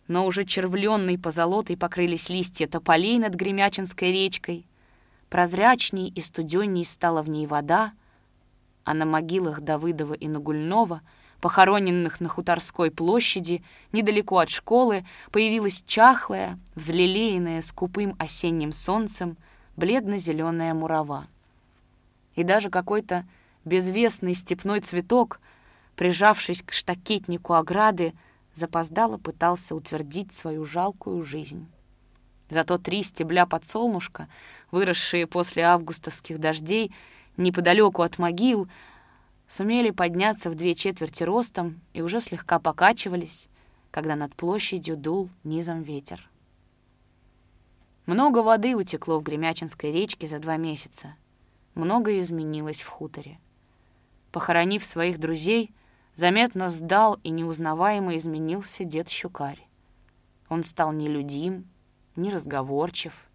Но 0.06 0.24
уже 0.24 0.44
червленной 0.44 1.18
позолотой 1.18 1.76
покрылись 1.76 2.28
листья 2.28 2.68
тополей 2.68 3.18
над 3.18 3.34
Гремячинской 3.34 4.12
речкой. 4.12 4.68
Прозрачней 5.30 6.08
и 6.08 6.20
студенней 6.20 6.84
стала 6.84 7.22
в 7.22 7.28
ней 7.28 7.48
вода, 7.48 7.92
а 8.84 8.94
на 8.94 9.04
могилах 9.04 9.62
Давыдова 9.62 10.14
и 10.14 10.28
Нагульнова, 10.28 11.02
похороненных 11.42 12.20
на 12.20 12.30
Хуторской 12.30 12.90
площади, 12.90 13.62
недалеко 13.92 14.38
от 14.38 14.48
школы, 14.48 15.04
появилась 15.30 15.84
чахлая, 15.86 16.58
взлелеянная 16.74 17.60
скупым 17.60 18.16
осенним 18.18 18.72
солнцем, 18.72 19.36
бледно-зеленая 19.76 20.72
мурава. 20.72 21.26
И 22.34 22.44
даже 22.44 22.70
какой-то 22.70 23.26
безвестный 23.66 24.32
степной 24.32 24.80
цветок— 24.80 25.38
прижавшись 25.96 26.62
к 26.62 26.72
штакетнику 26.72 27.54
ограды, 27.54 28.14
запоздало 28.54 29.18
пытался 29.18 29.74
утвердить 29.74 30.32
свою 30.32 30.64
жалкую 30.64 31.22
жизнь. 31.22 31.66
Зато 32.48 32.76
три 32.76 33.02
стебля 33.02 33.46
подсолнушка, 33.46 34.28
выросшие 34.70 35.26
после 35.26 35.62
августовских 35.62 36.38
дождей 36.38 36.92
неподалеку 37.36 38.02
от 38.02 38.18
могил, 38.18 38.68
сумели 39.52 39.90
подняться 39.90 40.48
в 40.48 40.54
две 40.54 40.74
четверти 40.74 41.24
ростом 41.24 41.82
и 41.92 42.00
уже 42.00 42.20
слегка 42.20 42.58
покачивались, 42.58 43.48
когда 43.90 44.16
над 44.16 44.34
площадью 44.34 44.96
дул 44.96 45.28
низом 45.44 45.82
ветер. 45.82 46.30
Много 48.06 48.38
воды 48.38 48.74
утекло 48.74 49.18
в 49.18 49.22
Гремячинской 49.22 49.92
речке 49.92 50.26
за 50.26 50.38
два 50.38 50.56
месяца. 50.56 51.16
Многое 51.74 52.20
изменилось 52.20 52.80
в 52.80 52.88
хуторе. 52.88 53.38
Похоронив 54.30 54.84
своих 54.86 55.18
друзей, 55.18 55.74
Заметно 56.14 56.68
сдал 56.68 57.18
и 57.22 57.30
неузнаваемо 57.30 58.16
изменился 58.16 58.84
дед 58.84 59.08
Щукарь. 59.08 59.66
Он 60.50 60.62
стал 60.62 60.92
нелюдим, 60.92 61.70
неразговорчив, 62.16 63.30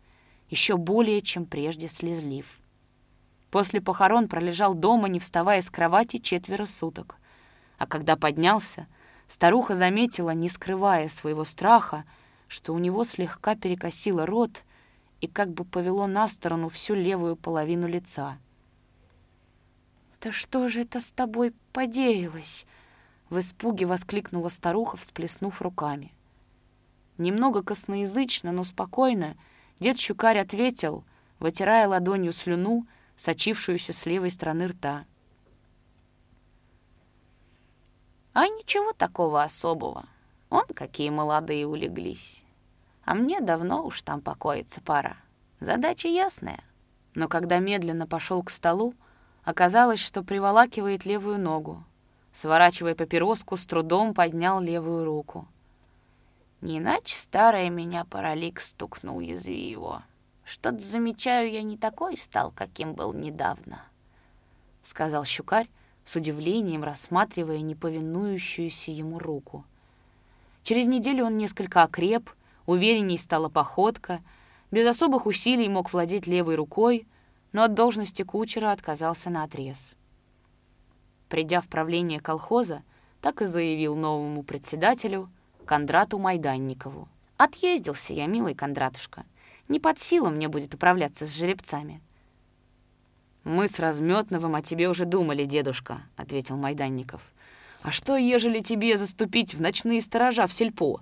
еще 0.50 0.78
более, 0.78 1.22
чем 1.22 1.48
прежде 1.48 1.88
слезлив. 1.88 2.57
После 3.52 3.82
похорон 3.82 4.28
пролежал 4.28 4.74
дома, 4.74 5.08
не 5.08 5.20
вставая 5.20 5.62
с 5.62 5.70
кровати, 5.70 6.18
четверо 6.18 6.66
суток. 6.66 7.18
А 7.78 7.88
когда 7.88 8.16
поднялся, 8.16 8.88
старуха 9.28 9.76
заметила, 9.76 10.32
не 10.32 10.50
скрывая 10.50 11.10
своего 11.10 11.44
страха, 11.44 12.04
что 12.48 12.74
у 12.74 12.80
него 12.80 13.04
слегка 13.04 13.56
перекосило 13.56 14.26
рот 14.26 14.64
и 15.22 15.28
как 15.28 15.52
бы 15.52 15.66
повело 15.66 16.08
на 16.08 16.28
сторону 16.28 16.70
всю 16.70 16.94
левую 16.96 17.36
половину 17.36 17.88
лица— 17.88 18.38
«Да 20.22 20.32
что 20.32 20.68
же 20.68 20.82
это 20.82 21.00
с 21.00 21.12
тобой 21.12 21.54
подеялось?» 21.74 22.66
В 23.30 23.40
испуге 23.40 23.86
воскликнула 23.86 24.50
старуха, 24.50 24.98
всплеснув 24.98 25.62
руками. 25.62 26.14
Немного 27.18 27.62
косноязычно, 27.62 28.52
но 28.52 28.64
спокойно 28.64 29.36
дед 29.80 29.98
Щукарь 29.98 30.40
ответил, 30.40 31.04
вытирая 31.40 31.88
ладонью 31.88 32.34
слюну, 32.34 32.88
сочившуюся 33.18 33.92
с 33.92 34.06
левой 34.06 34.32
стороны 34.32 34.68
рта. 34.68 35.06
«А 38.32 38.48
ничего 38.48 38.94
такого 38.94 39.44
особого. 39.44 40.06
Он 40.50 40.64
какие 40.74 41.10
молодые 41.10 41.68
улеглись. 41.68 42.46
А 43.04 43.16
мне 43.16 43.42
давно 43.42 43.86
уж 43.86 44.02
там 44.04 44.22
покоиться 44.22 44.80
пора. 44.80 45.18
Задача 45.60 46.08
ясная». 46.08 46.60
Но 47.16 47.28
когда 47.28 47.58
медленно 47.58 48.08
пошел 48.08 48.44
к 48.44 48.52
столу, 48.52 48.94
Оказалось, 49.48 50.02
что 50.02 50.24
приволакивает 50.24 51.06
левую 51.06 51.40
ногу. 51.40 51.82
Сворачивая 52.34 52.96
папироску, 52.96 53.56
с 53.56 53.66
трудом 53.66 54.14
поднял 54.14 54.60
левую 54.60 55.06
руку. 55.06 55.48
Не 56.60 56.80
иначе 56.80 57.16
старая 57.16 57.70
меня 57.70 58.04
паралик 58.04 58.60
стукнул, 58.60 59.22
язви 59.22 59.56
его. 59.56 60.02
Что-то 60.48 60.80
замечаю, 60.80 61.52
я 61.52 61.62
не 61.62 61.76
такой 61.76 62.16
стал, 62.16 62.54
каким 62.56 62.94
был 62.94 63.12
недавно,— 63.12 63.82
сказал 64.82 65.26
щукарь, 65.26 65.68
с 66.06 66.16
удивлением 66.16 66.86
рассматривая 66.86 67.60
неповинующуюся 67.60 68.92
ему 68.92 69.20
руку. 69.20 69.66
Через 70.64 70.88
неделю 70.88 71.26
он 71.26 71.36
несколько 71.36 71.84
окреп, 71.84 72.30
уверенней 72.66 73.18
стала 73.18 73.50
походка, 73.50 74.22
без 74.72 74.88
особых 74.88 75.26
усилий 75.26 75.68
мог 75.68 75.92
владеть 75.92 76.28
левой 76.28 76.56
рукой, 76.56 77.06
но 77.52 77.64
от 77.64 77.74
должности 77.74 78.22
кучера 78.22 78.72
отказался 78.72 79.30
на 79.30 79.44
отрез. 79.44 79.96
Придя 81.28 81.60
в 81.60 81.68
правление 81.68 82.22
колхоза, 82.22 82.84
так 83.20 83.42
и 83.42 83.48
заявил 83.48 83.98
новому 83.98 84.44
председателю, 84.44 85.30
Кондрату 85.66 86.20
Майданникову. 86.20 87.10
«Отъездился 87.36 88.14
я, 88.14 88.28
милый 88.28 88.56
Кондратушка. 88.56 89.26
Не 89.68 89.80
под 89.80 90.00
силу 90.00 90.30
мне 90.30 90.48
будет 90.48 90.74
управляться 90.74 91.26
с 91.26 91.36
жеребцами». 91.36 92.02
«Мы 93.44 93.70
с 93.70 93.80
Разметновым 93.80 94.56
о 94.56 94.62
тебе 94.62 94.90
уже 94.90 95.06
думали, 95.06 95.46
дедушка»,— 95.46 96.02
ответил 96.18 96.58
Майданников. 96.58 97.22
«А 97.82 97.92
что, 97.92 98.18
ежели 98.18 98.60
тебе 98.60 98.98
заступить 98.98 99.54
в 99.54 99.62
ночные 99.62 100.02
сторожа 100.02 100.48
в 100.48 100.54
сельпо? 100.54 101.00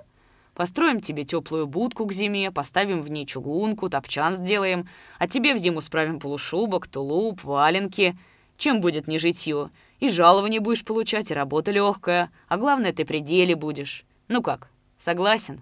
Построим 0.54 1.02
тебе 1.02 1.24
теплую 1.24 1.66
будку 1.66 2.06
к 2.06 2.14
зиме, 2.14 2.52
поставим 2.52 3.02
в 3.02 3.10
ней 3.10 3.26
чугунку, 3.26 3.90
топчан 3.90 4.36
сделаем, 4.36 4.88
а 5.18 5.28
тебе 5.28 5.54
в 5.54 5.58
зиму 5.58 5.82
справим 5.82 6.20
полушубок, 6.20 6.88
тулуп, 6.88 7.44
валенки. 7.44 8.16
Чем 8.58 8.80
будет 8.80 9.08
не 9.08 9.18
житье? 9.18 9.70
И 10.00 10.10
жалование 10.10 10.60
будешь 10.60 10.86
получать, 10.86 11.32
и 11.32 11.34
работа 11.34 11.72
легкая, 11.72 12.32
а 12.48 12.58
главное, 12.58 12.94
ты 12.94 13.06
при 13.06 13.20
деле 13.20 13.56
будешь. 13.56 14.06
Ну 14.28 14.42
как, 14.42 14.70
согласен?» 14.98 15.62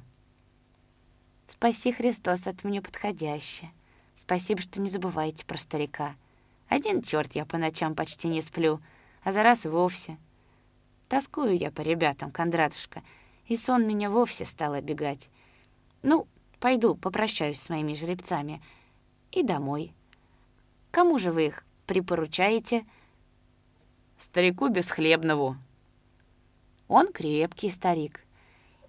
«Спаси, 1.48 1.92
Христос, 1.92 2.48
это 2.48 2.68
мне 2.68 2.82
подходящее. 2.82 3.72
Спасибо, 4.16 4.62
что 4.62 4.82
не 4.82 4.90
забываете 4.90 5.46
про 5.46 5.58
старика. 5.58 6.16
Один 6.70 7.02
черт 7.02 7.34
я 7.34 7.46
по 7.46 7.58
ночам 7.58 7.96
почти 7.96 8.28
не 8.28 8.42
сплю, 8.42 8.80
а 9.24 9.32
за 9.32 9.44
раз 9.44 9.66
и 9.66 9.70
вовсе. 9.70 10.18
Тоскую 11.10 11.58
я 11.58 11.72
по 11.72 11.82
ребятам, 11.82 12.32
Кондратушка, 12.32 13.04
и 13.48 13.58
сон 13.58 13.86
меня 13.86 14.10
вовсе 14.10 14.46
стал 14.46 14.74
обегать. 14.74 15.30
Ну, 16.02 16.28
пойду 16.60 16.96
попрощаюсь 16.96 17.62
с 17.62 17.70
моими 17.70 17.94
жеребцами 17.94 18.62
и 19.32 19.44
домой. 19.44 19.94
Кому 20.92 21.20
же 21.20 21.32
вы 21.32 21.48
их 21.48 21.66
припоручаете?» 21.88 22.86
«Старику 24.18 24.70
Бесхлебнову». 24.70 25.58
«Он 26.88 27.12
крепкий 27.12 27.70
старик. 27.70 28.24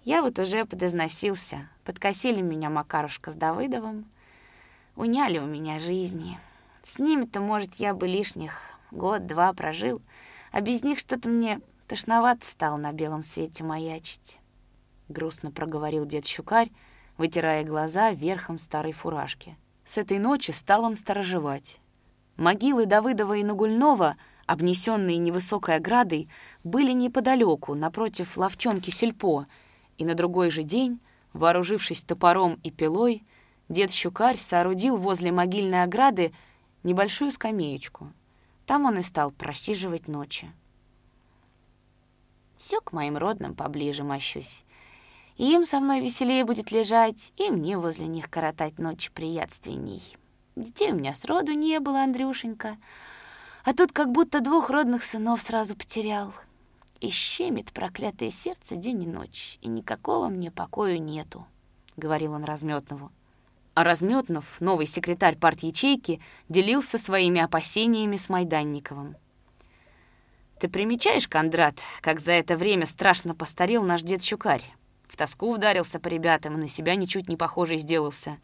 Я 0.05 0.21
вот 0.21 0.37
уже 0.37 0.65
подозносился. 0.65 1.67
Подкосили 1.83 2.39
меня 2.39 2.69
Макарушка 2.69 3.31
с 3.31 3.35
Давыдовым. 3.35 4.05
Уняли 4.95 5.39
у 5.39 5.47
меня 5.47 5.79
жизни. 5.79 6.37
С 6.83 6.99
ними-то, 6.99 7.39
может, 7.41 7.73
я 7.75 7.95
бы 7.95 8.07
лишних 8.07 8.53
год-два 8.91 9.51
прожил, 9.53 10.03
а 10.51 10.61
без 10.61 10.83
них 10.83 10.99
что-то 10.99 11.27
мне 11.27 11.59
тошновато 11.87 12.45
стало 12.45 12.77
на 12.77 12.91
белом 12.93 13.23
свете 13.23 13.63
маячить. 13.63 14.37
Грустно 15.09 15.49
проговорил 15.49 16.05
дед 16.05 16.27
Щукарь, 16.27 16.69
вытирая 17.17 17.63
глаза 17.63 18.11
верхом 18.11 18.59
старой 18.59 18.91
фуражки. 18.91 19.57
С 19.85 19.97
этой 19.97 20.19
ночи 20.19 20.51
стал 20.51 20.83
он 20.83 20.97
сторожевать. 20.97 21.79
Могилы 22.37 22.85
Давыдова 22.85 23.37
и 23.37 23.43
Нагульнова, 23.43 24.17
обнесенные 24.45 25.17
невысокой 25.17 25.77
оградой, 25.77 26.29
были 26.63 26.91
неподалеку, 26.91 27.73
напротив 27.73 28.37
ловчонки 28.37 28.91
Сельпо, 28.91 29.47
и 29.97 30.05
на 30.05 30.15
другой 30.15 30.49
же 30.49 30.63
день, 30.63 30.99
вооружившись 31.33 32.03
топором 32.03 32.59
и 32.63 32.71
пилой, 32.71 33.23
дед 33.69 33.91
Щукарь 33.91 34.37
соорудил 34.37 34.97
возле 34.97 35.31
могильной 35.31 35.83
ограды 35.83 36.33
небольшую 36.83 37.31
скамеечку. 37.31 38.11
Там 38.65 38.85
он 38.85 38.97
и 38.97 39.01
стал 39.01 39.31
просиживать 39.31 40.07
ночи. 40.07 40.51
Все 42.57 42.79
к 42.81 42.93
моим 42.93 43.17
родным 43.17 43.53
поближе 43.53 44.03
мощусь. 44.03 44.63
И 45.37 45.53
им 45.53 45.65
со 45.65 45.79
мной 45.79 45.99
веселее 45.99 46.45
будет 46.45 46.71
лежать, 46.71 47.33
и 47.35 47.49
мне 47.49 47.77
возле 47.77 48.07
них 48.07 48.29
коротать 48.29 48.79
ночи 48.79 49.11
приятственней. 49.11 50.01
Детей 50.55 50.93
у 50.93 50.95
меня 50.95 51.13
сроду 51.13 51.51
не 51.51 51.79
было, 51.81 52.03
Андрюшенька. 52.03 52.77
А 53.65 53.73
тут 53.73 53.91
как 53.91 54.11
будто 54.11 54.39
двух 54.39 54.69
родных 54.69 55.03
сынов 55.03 55.41
сразу 55.41 55.75
потерял. 55.75 56.33
И 57.05 57.09
щемит 57.11 57.71
проклятое 57.71 58.31
сердце 58.31 58.75
день 58.75 59.03
и 59.03 59.05
ночь, 59.05 59.59
и 59.61 59.67
никакого 59.67 60.27
мне 60.27 60.49
покою 60.49 60.99
нету,— 60.99 61.45
говорил 61.97 62.33
он 62.33 62.43
Разметнову. 62.43 63.11
А 63.75 63.83
Разметнов, 63.83 64.59
новый 64.59 64.87
секретарь 64.87 65.37
парт-ячейки, 65.37 66.19
делился 66.49 66.97
своими 66.97 67.39
опасениями 67.41 68.15
с 68.15 68.27
Майданниковым. 68.27 69.17
«Ты 70.59 70.67
примечаешь, 70.67 71.27
Кондрат, 71.27 71.75
как 72.01 72.19
за 72.19 72.31
это 72.31 72.57
время 72.57 72.87
страшно 72.87 73.35
постарел 73.35 73.83
наш 73.83 74.01
дед 74.01 74.23
Щукарь? 74.23 74.63
В 75.07 75.15
тоску 75.15 75.53
ударился 75.53 75.99
по 75.99 76.07
ребятам 76.07 76.55
и 76.55 76.61
на 76.61 76.67
себя 76.67 76.95
ничуть 76.95 77.29
не 77.29 77.37
похожий 77.37 77.77
сделался. 77.77 78.39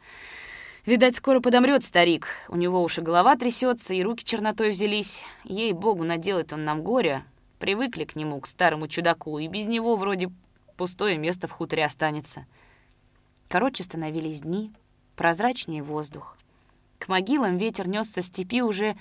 Видать, 0.86 1.15
скоро 1.15 1.39
подомрет 1.39 1.84
старик. 1.84 2.27
У 2.48 2.58
него 2.58 2.84
уж 2.84 3.00
и 3.00 3.01
голова 3.01 3.36
трясется, 3.36 3.96
и 3.96 4.03
руки 4.03 4.24
чернотой 4.24 4.70
взялись. 4.70 5.24
Ей-богу, 5.46 6.03
наделает 6.03 6.53
он 6.53 6.63
нам 6.63 6.84
горя. 6.84 7.25
Привыкли 7.62 8.06
к 8.06 8.15
нему, 8.15 8.41
к 8.41 8.48
старому 8.48 8.88
чудаку, 8.88 9.38
и 9.38 9.48
без 9.48 9.68
него 9.68 9.96
вроде 9.96 10.32
пустое 10.77 11.20
место 11.20 11.48
в 11.48 11.51
хуторе 11.51 11.86
останется». 11.86 12.48
Короче, 13.48 13.84
становились 13.84 14.41
дни, 14.41 14.72
прозрачнее 15.15 15.84
воздух. 15.84 16.38
К 16.98 17.08
могилам 17.08 17.58
ветер 17.58 17.88
нес 17.88 18.10
со 18.10 18.24
степи 18.24 18.63
уже 18.63 18.98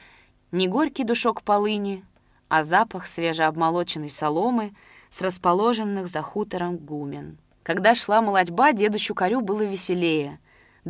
не 0.52 0.69
горький 0.69 1.05
душок 1.05 1.43
полыни, 1.43 2.05
а 2.49 2.62
запах 2.62 3.07
свежеобмолоченной 3.07 4.11
соломы 4.11 4.75
с 5.09 5.23
расположенных 5.23 6.09
за 6.09 6.21
хутором 6.21 6.76
гумен. 6.76 7.38
Когда 7.62 7.95
шла 7.95 8.21
молодьба, 8.21 8.73
деду 8.73 8.99
Щукарю 8.99 9.40
было 9.40 9.62
веселее. 9.62 10.38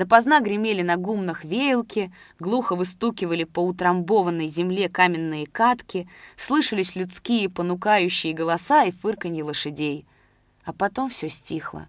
Допоздна 0.00 0.40
гремели 0.40 0.80
на 0.80 0.96
гумнах 0.96 1.44
веялки, 1.44 2.10
глухо 2.38 2.74
выстукивали 2.74 3.44
по 3.44 3.60
утрамбованной 3.60 4.46
земле 4.46 4.88
каменные 4.88 5.44
катки, 5.44 6.08
слышались 6.38 6.96
людские 6.96 7.50
понукающие 7.50 8.32
голоса 8.32 8.84
и 8.84 8.92
фырканье 8.92 9.44
лошадей. 9.44 10.06
А 10.64 10.72
потом 10.72 11.10
все 11.10 11.28
стихло. 11.28 11.86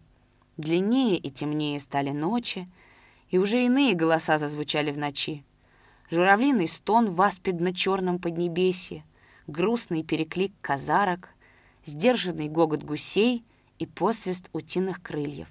Длиннее 0.58 1.16
и 1.16 1.30
темнее 1.30 1.80
стали 1.80 2.10
ночи, 2.10 2.68
и 3.30 3.38
уже 3.38 3.64
иные 3.64 3.94
голоса 3.94 4.38
зазвучали 4.38 4.92
в 4.92 4.98
ночи. 4.98 5.46
Журавлиный 6.10 6.68
стон 6.68 7.12
в 7.12 7.22
аспидно-черном 7.22 8.20
поднебесье, 8.20 9.06
грустный 9.48 10.04
переклик 10.04 10.52
казарок, 10.60 11.30
сдержанный 11.86 12.50
гогот 12.50 12.84
гусей 12.84 13.46
и 13.80 13.86
посвист 13.86 14.50
утиных 14.52 15.02
крыльев. 15.02 15.48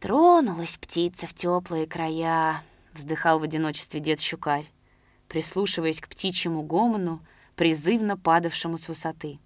«Тронулась 0.00 0.76
птица 0.76 1.26
в 1.26 1.34
теплые 1.34 1.86
края»,— 1.86 2.62
вздыхал 2.92 3.38
в 3.38 3.42
одиночестве 3.42 4.00
дед 4.00 4.20
Щукарь, 4.20 4.70
прислушиваясь 5.28 6.00
к 6.00 6.08
птичьему 6.08 6.62
гомону, 6.62 7.24
призывно 7.54 8.16
падавшему 8.16 8.78
с 8.78 8.88
высоты. 8.88 9.38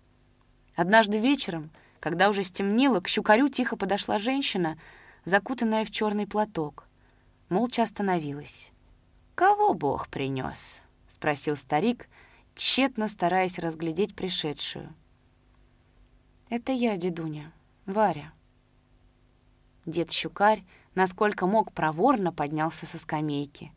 Однажды 0.75 1.19
вечером, 1.19 1.71
когда 2.01 2.29
уже 2.29 2.43
стемнело, 2.43 3.01
к 3.01 3.09
Щукарю 3.09 3.49
тихо 3.49 3.77
подошла 3.77 4.19
женщина— 4.19 4.79
закутанная 5.25 5.85
в 5.85 5.91
черный 5.91 6.27
платок. 6.27 6.87
Молча 7.49 7.83
остановилась. 7.83 8.73
«Кого 9.35 9.75
Бог 9.75 10.09
принес? 10.09 10.81
спросил 11.09 11.57
старик, 11.57 12.09
тщетно 12.55 13.09
стараясь 13.09 13.59
разглядеть 13.59 14.15
пришедшую. 14.15 14.95
«Это 16.49 16.73
я, 16.73 16.97
дедуня, 16.97 17.53
Варя». 17.87 18.33
Дед 19.91 20.13
Щукарь, 20.13 20.65
насколько 20.95 21.47
мог, 21.47 21.73
проворно 21.73 22.33
поднялся 22.33 22.87
со 22.87 22.99
скамейки. 22.99 23.73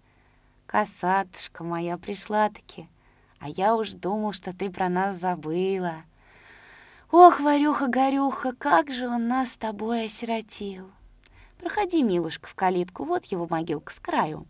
«Косатушка 0.66 1.64
моя 1.64 1.98
пришла-таки, 1.98 2.88
а 3.40 3.50
я 3.50 3.76
уж 3.76 3.92
думал, 3.92 4.32
что 4.32 4.56
ты 4.56 4.70
про 4.72 4.90
нас 4.90 5.16
забыла. 5.16 6.04
Ох, 7.12 7.40
Варюха-горюха, 7.40 8.54
как 8.54 8.92
же 8.92 9.08
он 9.08 9.28
нас 9.28 9.52
с 9.52 9.58
тобой 9.58 10.06
осиротил!» 10.06 10.90
Проходи, 11.60 12.04
милушка, 12.04 12.48
в 12.48 12.56
калитку, 12.56 13.06
вот 13.06 13.26
его 13.26 13.48
могилка 13.50 13.94
с 13.94 14.00
краю. 14.00 14.46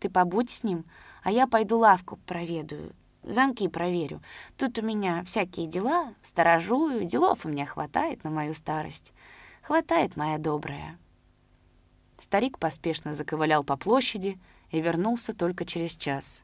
Ты 0.00 0.08
побудь 0.08 0.50
с 0.50 0.64
ним, 0.64 0.84
а 1.22 1.30
я 1.30 1.46
пойду 1.46 1.78
лавку 1.78 2.16
проведаю, 2.26 2.92
замки 3.22 3.68
проверю. 3.68 4.20
Тут 4.56 4.78
у 4.78 4.82
меня 4.82 5.22
всякие 5.24 5.66
дела, 5.66 6.14
сторожую, 6.22 7.04
делов 7.04 7.44
у 7.44 7.48
меня 7.48 7.66
хватает 7.66 8.24
на 8.24 8.30
мою 8.30 8.54
старость. 8.54 9.12
Хватает, 9.62 10.16
моя 10.16 10.38
добрая». 10.38 10.98
Старик 12.18 12.58
поспешно 12.58 13.12
заковылял 13.12 13.62
по 13.64 13.76
площади 13.76 14.38
и 14.70 14.80
вернулся 14.80 15.32
только 15.32 15.64
через 15.64 15.96
час. 15.96 16.42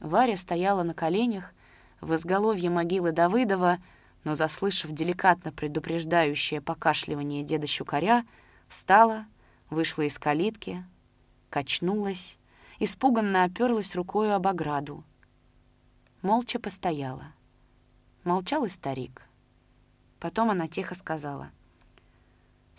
Варя 0.00 0.36
стояла 0.36 0.82
на 0.82 0.94
коленях 0.94 1.52
в 2.00 2.14
изголовье 2.14 2.70
могилы 2.70 3.12
Давыдова, 3.12 3.78
но, 4.24 4.34
заслышав 4.34 4.92
деликатно 4.92 5.52
предупреждающее 5.52 6.60
покашливание 6.60 7.44
деда 7.44 7.66
Щукаря, 7.66 8.24
Встала, 8.68 9.26
вышла 9.68 10.02
из 10.02 10.18
калитки, 10.18 10.84
качнулась, 11.48 12.38
испуганно 12.78 13.44
оперлась 13.44 13.96
рукою 13.96 14.34
об 14.34 14.46
ограду. 14.46 15.04
Молча 16.22 16.58
постояла. 16.58 17.32
Молчал 18.24 18.64
и 18.64 18.68
старик. 18.68 19.22
Потом 20.18 20.50
она 20.50 20.68
тихо 20.68 20.94
сказала. 20.94 21.50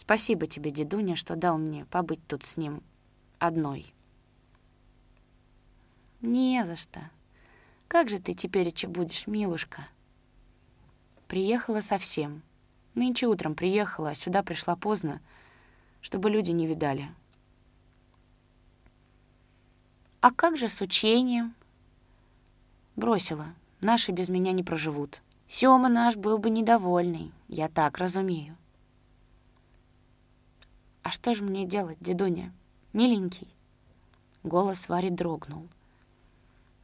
«Спасибо 0.01 0.47
тебе, 0.47 0.71
дедуня, 0.71 1.15
что 1.15 1.35
дал 1.35 1.59
мне 1.59 1.85
побыть 1.85 2.25
тут 2.25 2.43
с 2.43 2.57
ним 2.57 2.81
одной». 3.37 3.93
«Не 6.21 6.65
за 6.65 6.75
что. 6.75 7.11
Как 7.87 8.09
же 8.09 8.17
ты 8.17 8.33
теперь 8.33 8.73
будешь, 8.87 9.27
милушка?» 9.27 9.87
Приехала 11.27 11.81
совсем. 11.81 12.41
Нынче 12.95 13.27
утром 13.27 13.53
приехала, 13.53 14.09
а 14.09 14.15
сюда 14.15 14.41
пришла 14.41 14.75
поздно, 14.75 15.21
чтобы 16.01 16.31
люди 16.31 16.49
не 16.49 16.65
видали. 16.65 17.07
«А 20.19 20.31
как 20.31 20.57
же 20.57 20.67
с 20.67 20.81
учением?» 20.81 21.53
Бросила. 22.95 23.53
Наши 23.81 24.11
без 24.11 24.29
меня 24.29 24.51
не 24.51 24.63
проживут. 24.63 25.21
Сёма 25.47 25.89
наш 25.89 26.15
был 26.15 26.39
бы 26.39 26.49
недовольный, 26.49 27.31
я 27.47 27.69
так 27.69 27.99
разумею. 27.99 28.57
«А 31.03 31.11
что 31.11 31.33
же 31.33 31.43
мне 31.43 31.65
делать, 31.65 31.97
дедуня? 31.99 32.53
Миленький?» 32.93 33.47
Голос 34.43 34.89
Вари 34.89 35.09
дрогнул. 35.09 35.67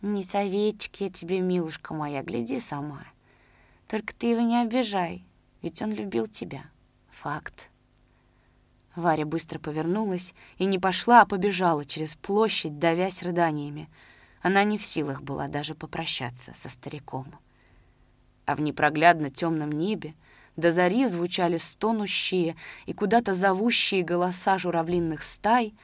«Не 0.01 0.23
советчик 0.23 0.95
я 0.97 1.09
тебе, 1.09 1.39
милушка 1.39 1.93
моя, 1.93 2.23
гляди 2.23 2.59
сама. 2.59 3.03
Только 3.87 4.13
ты 4.13 4.27
его 4.27 4.41
не 4.41 4.61
обижай, 4.61 5.25
ведь 5.61 5.81
он 5.81 5.91
любил 5.91 6.27
тебя. 6.27 6.65
Факт». 7.09 7.69
Варя 8.95 9.25
быстро 9.25 9.59
повернулась 9.59 10.33
и 10.57 10.65
не 10.65 10.79
пошла, 10.79 11.21
а 11.21 11.25
побежала 11.25 11.85
через 11.85 12.15
площадь, 12.15 12.79
давясь 12.79 13.21
рыданиями. 13.21 13.89
Она 14.41 14.63
не 14.63 14.79
в 14.79 14.85
силах 14.85 15.21
была 15.21 15.47
даже 15.47 15.75
попрощаться 15.75 16.55
со 16.55 16.67
стариком. 16.67 17.27
А 18.45 18.55
в 18.55 18.61
непроглядно 18.61 19.29
темном 19.29 19.71
небе 19.71 20.15
До 20.57 20.71
зари 20.71 21.05
звучали 21.05 21.57
стонущие 21.57 22.55
и 22.87 22.93
куда-то 22.93 23.35
зовущие 23.35 24.01
голоса 24.01 24.57
журавлинных 24.57 25.21
стай, 25.21 25.75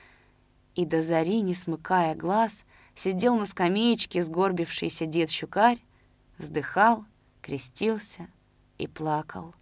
и 0.74 0.84
до 0.86 1.04
зари, 1.04 1.42
не 1.42 1.54
смыкая 1.54 2.16
глаз, 2.16 2.66
сидел 2.96 3.36
на 3.36 3.46
скамеечке 3.46 4.24
сгорбившийся 4.24 5.06
дед-щукарь, 5.06 5.78
вздыхал, 6.40 7.06
крестился 7.44 8.28
и 8.80 8.88
плакал. 8.88 9.54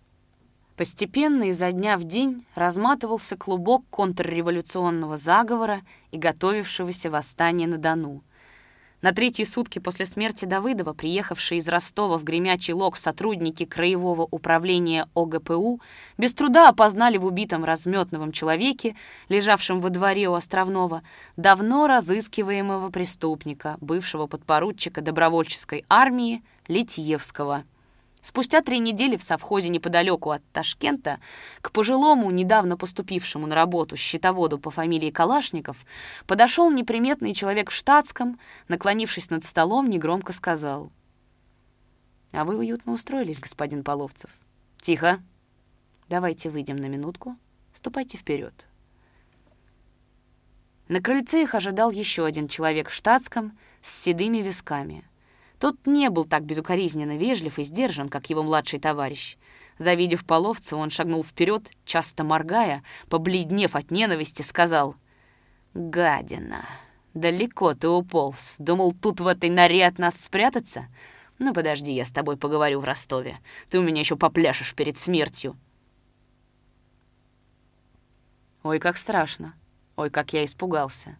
Постепенно 0.77 1.43
изо 1.49 1.73
дня 1.73 1.97
в 1.97 2.05
день 2.05 2.45
разматывался 2.55 3.35
клубок 3.35 3.83
контрреволюционного 3.89 5.17
заговора 5.17 5.81
и 6.11 6.17
готовившегося 6.17 7.11
восстания 7.11 7.67
на 7.67 7.77
Дону— 7.77 8.23
на 9.01 9.11
третьи 9.13 9.43
сутки 9.43 9.79
после 9.79 10.05
смерти 10.05 10.45
Давыдова, 10.45 10.93
приехавшие 10.93 11.59
из 11.59 11.67
Ростова 11.67 12.17
в 12.17 12.23
Гремячий 12.23 12.73
Лог 12.73 12.97
сотрудники 12.97 13.65
Краевого 13.65 14.27
управления 14.29 15.07
ОГПУ 15.15 15.81
без 16.17 16.33
труда 16.33 16.69
опознали 16.69 17.17
в 17.17 17.25
убитом 17.25 17.65
разметновом 17.65 18.31
человеке, 18.31 18.95
лежавшем 19.29 19.79
во 19.79 19.89
дворе 19.89 20.29
у 20.29 20.33
Островного, 20.33 21.01
давно 21.35 21.87
разыскиваемого 21.87 22.89
преступника, 22.89 23.77
бывшего 23.81 24.27
подпоручика 24.27 25.01
добровольческой 25.01 25.83
армии 25.89 26.43
Литьевского. 26.67 27.63
Спустя 28.21 28.61
три 28.61 28.77
недели 28.77 29.17
в 29.17 29.23
совхозе 29.23 29.69
неподалеку 29.69 30.29
от 30.29 30.43
Ташкента 30.51 31.19
к 31.61 31.71
пожилому, 31.71 32.29
недавно 32.29 32.77
поступившему 32.77 33.47
на 33.47 33.55
работу 33.55 33.97
счетоводу 33.97 34.59
по 34.59 34.69
фамилии 34.69 35.09
Калашников 35.09 35.77
подошел 36.27 36.71
неприметный 36.71 37.33
человек 37.33 37.71
в 37.71 37.73
штатском, 37.73 38.39
наклонившись 38.67 39.31
над 39.31 39.43
столом, 39.43 39.89
негромко 39.89 40.33
сказал. 40.33 40.91
«А 42.31 42.45
вы 42.45 42.57
уютно 42.57 42.93
устроились, 42.93 43.39
господин 43.39 43.83
Половцев. 43.83 44.29
Тихо. 44.79 45.19
Давайте 46.07 46.49
выйдем 46.49 46.75
на 46.75 46.85
минутку. 46.85 47.35
Ступайте 47.73 48.17
вперед. 48.17 48.67
На 50.87 51.01
крыльце 51.01 51.41
их 51.41 51.55
ожидал 51.55 51.89
еще 51.89 52.25
один 52.25 52.47
человек 52.47 52.89
в 52.89 52.93
штатском 52.93 53.57
с 53.81 53.91
седыми 53.91 54.39
висками— 54.39 55.05
тот 55.61 55.85
не 55.85 56.09
был 56.09 56.25
так 56.25 56.43
безукоризненно 56.43 57.15
вежлив 57.15 57.59
и 57.59 57.63
сдержан, 57.63 58.09
как 58.09 58.31
его 58.31 58.41
младший 58.41 58.79
товарищ. 58.79 59.37
Завидев 59.77 60.25
половца, 60.25 60.75
он 60.75 60.89
шагнул 60.89 61.23
вперед, 61.23 61.69
часто 61.85 62.23
моргая, 62.23 62.83
побледнев 63.09 63.75
от 63.75 63.91
ненависти, 63.91 64.41
сказал 64.41 64.95
«Гадина, 65.75 66.65
далеко 67.13 67.75
ты 67.75 67.87
уполз. 67.87 68.55
Думал, 68.57 68.91
тут 68.91 69.21
в 69.21 69.27
этой 69.27 69.51
норе 69.51 69.85
от 69.85 69.99
нас 69.99 70.19
спрятаться? 70.19 70.87
Ну, 71.37 71.53
подожди, 71.53 71.91
я 71.91 72.05
с 72.05 72.11
тобой 72.11 72.37
поговорю 72.37 72.79
в 72.79 72.83
Ростове. 72.83 73.37
Ты 73.69 73.77
у 73.77 73.83
меня 73.83 73.99
еще 73.99 74.15
попляшешь 74.15 74.73
перед 74.73 74.97
смертью». 74.97 75.55
Ой, 78.63 78.79
как 78.79 78.97
страшно. 78.97 79.53
Ой, 79.95 80.09
как 80.09 80.33
я 80.33 80.43
испугался. 80.43 81.19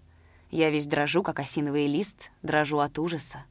Я 0.49 0.71
весь 0.71 0.87
дрожу, 0.87 1.21
как 1.21 1.39
осиновый 1.39 1.85
лист, 1.85 2.31
дрожу 2.41 2.79
от 2.79 2.97
ужаса 2.97 3.45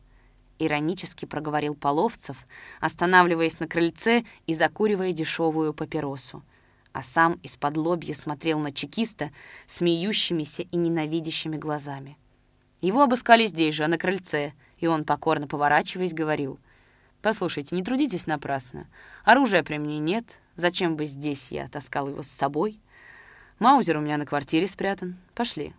иронически 0.60 1.24
проговорил 1.24 1.74
Половцев, 1.74 2.46
останавливаясь 2.80 3.58
на 3.58 3.66
крыльце 3.66 4.24
и 4.46 4.54
закуривая 4.54 5.12
дешевую 5.12 5.74
папиросу. 5.74 6.44
А 6.92 7.02
сам 7.02 7.34
из-под 7.42 7.76
лобья 7.76 8.14
смотрел 8.14 8.58
на 8.58 8.72
чекиста 8.72 9.30
смеющимися 9.66 10.62
и 10.62 10.76
ненавидящими 10.76 11.56
глазами. 11.56 12.18
Его 12.80 13.02
обыскали 13.02 13.46
здесь 13.46 13.74
же, 13.74 13.86
на 13.86 13.98
крыльце, 13.98 14.52
и 14.78 14.86
он, 14.86 15.04
покорно 15.04 15.46
поворачиваясь, 15.46 16.14
говорил, 16.14 16.58
«Послушайте, 17.22 17.76
не 17.76 17.82
трудитесь 17.82 18.26
напрасно. 18.26 18.86
Оружия 19.24 19.62
при 19.62 19.78
мне 19.78 19.98
нет. 19.98 20.40
Зачем 20.56 20.96
бы 20.96 21.04
здесь 21.04 21.52
я 21.52 21.68
таскал 21.68 22.08
его 22.08 22.22
с 22.22 22.28
собой? 22.28 22.80
Маузер 23.58 23.98
у 23.98 24.00
меня 24.00 24.16
на 24.16 24.26
квартире 24.26 24.66
спрятан. 24.66 25.18
Пошли». 25.34 25.74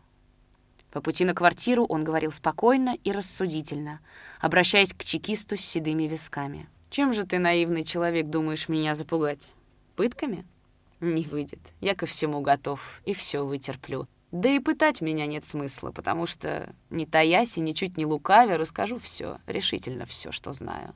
По 0.92 1.02
пути 1.02 1.24
на 1.24 1.34
квартиру 1.34 1.86
он 1.86 2.04
говорил 2.04 2.32
спокойно 2.32 2.98
и 3.04 3.12
рассудительно, 3.12 4.02
обращаясь 4.40 4.94
к 4.94 5.04
чекисту 5.04 5.56
с 5.56 5.62
седыми 5.62 6.04
висками. 6.04 6.68
«Чем 6.90 7.14
же 7.14 7.26
ты, 7.26 7.40
наивный 7.40 7.86
человек, 7.86 8.28
думаешь 8.28 8.68
меня 8.68 8.96
запугать? 8.96 9.52
Пытками? 9.96 10.46
Не 11.00 11.24
выйдет. 11.24 11.62
Я 11.80 11.96
ко 11.96 12.06
всему 12.06 12.42
готов 12.42 13.02
и 13.06 13.14
все 13.14 13.46
вытерплю. 13.46 14.08
Да 14.32 14.50
и 14.50 14.60
пытать 14.60 15.02
меня 15.02 15.26
нет 15.26 15.46
смысла, 15.46 15.92
потому 15.92 16.26
что, 16.26 16.74
не 16.90 17.06
таясь 17.06 17.58
и 17.58 17.62
ничуть 17.62 17.98
не 17.98 18.06
лукавя, 18.06 18.58
расскажу 18.58 18.98
все, 18.98 19.38
решительно 19.48 20.06
все, 20.06 20.32
что 20.32 20.54
знаю. 20.54 20.94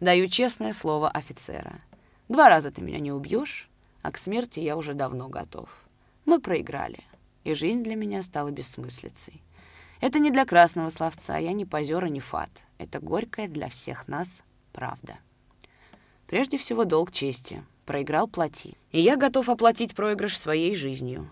Даю 0.00 0.26
честное 0.26 0.72
слово 0.72 1.08
офицера. 1.08 1.80
Два 2.28 2.48
раза 2.48 2.70
ты 2.70 2.82
меня 2.82 2.98
не 2.98 3.12
убьешь, 3.12 3.68
а 4.02 4.10
к 4.10 4.18
смерти 4.18 4.60
я 4.60 4.76
уже 4.76 4.94
давно 4.94 5.28
готов. 5.28 5.68
Мы 6.24 6.40
проиграли 6.40 7.00
и 7.44 7.54
жизнь 7.54 7.82
для 7.82 7.96
меня 7.96 8.22
стала 8.22 8.50
бессмыслицей. 8.50 9.42
Это 10.00 10.18
не 10.18 10.30
для 10.30 10.44
красного 10.44 10.88
словца, 10.88 11.38
я 11.38 11.52
не 11.52 11.64
позер 11.64 12.04
и 12.04 12.10
не 12.10 12.20
фат. 12.20 12.50
Это 12.78 12.98
горькая 12.98 13.48
для 13.48 13.68
всех 13.68 14.08
нас 14.08 14.42
правда. 14.72 15.18
Прежде 16.26 16.58
всего, 16.58 16.84
долг 16.84 17.12
чести. 17.12 17.62
Проиграл— 17.86 18.26
плати. 18.28 18.76
И 18.90 19.00
я 19.00 19.16
готов 19.16 19.48
оплатить 19.48 19.94
проигрыш 19.94 20.38
своей 20.38 20.74
жизнью. 20.74 21.28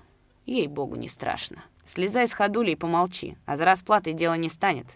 Ей-богу, 0.47 0.97
не 0.97 1.09
страшно. 1.09 1.65
Слезай 1.85 2.29
с 2.29 2.33
ходули 2.33 2.73
и 2.73 2.77
помолчи, 2.77 3.37
а 3.47 3.57
за 3.57 3.65
расплатой 3.65 4.13
дело 4.13 4.35
не 4.35 4.49
станет. 4.49 4.87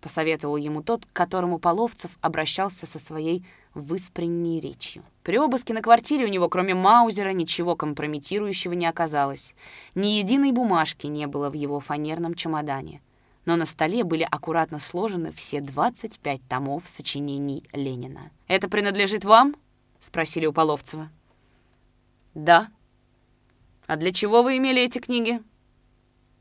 Посоветовал 0.00 0.56
ему 0.56 0.82
тот, 0.82 1.04
к 1.04 1.12
которому 1.12 1.58
Половцев 1.58 2.16
обращался 2.20 2.86
со 2.86 2.98
своей 2.98 3.44
выспренней 3.74 4.60
речью. 4.60 5.02
При 5.22 5.38
обыске 5.38 5.74
на 5.74 5.82
квартире 5.82 6.24
у 6.24 6.28
него, 6.28 6.48
кроме 6.48 6.74
Маузера, 6.74 7.30
ничего 7.32 7.76
компрометирующего 7.76 8.72
не 8.72 8.86
оказалось. 8.86 9.54
Ни 9.94 10.18
единой 10.18 10.52
бумажки 10.52 11.06
не 11.06 11.26
было 11.26 11.50
в 11.50 11.54
его 11.54 11.80
фанерном 11.80 12.34
чемодане. 12.34 13.00
Но 13.44 13.56
на 13.56 13.66
столе 13.66 14.04
были 14.04 14.26
аккуратно 14.28 14.78
сложены 14.78 15.32
все 15.32 15.60
25 15.60 16.40
томов 16.48 16.88
сочинений 16.88 17.64
Ленина. 17.72 18.30
«Это 18.48 18.68
принадлежит 18.68 19.24
вам?»— 19.24 19.56
спросили 20.00 20.46
у 20.46 20.52
Половцева. 20.52 21.10
«Да». 22.34 22.68
«А 23.86 23.96
для 23.96 24.12
чего 24.12 24.42
вы 24.42 24.56
имели 24.56 24.82
эти 24.82 24.98
книги?» 24.98 25.42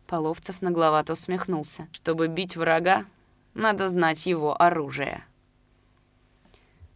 Половцев 0.08 0.62
нагловато 0.62 1.13
усмехнулся. 1.13 1.88
«Чтобы 1.92 2.28
бить 2.28 2.56
врага, 2.56 3.06
надо 3.54 3.89
знать 3.89 4.26
его 4.26 4.60
оружие». 4.60 5.24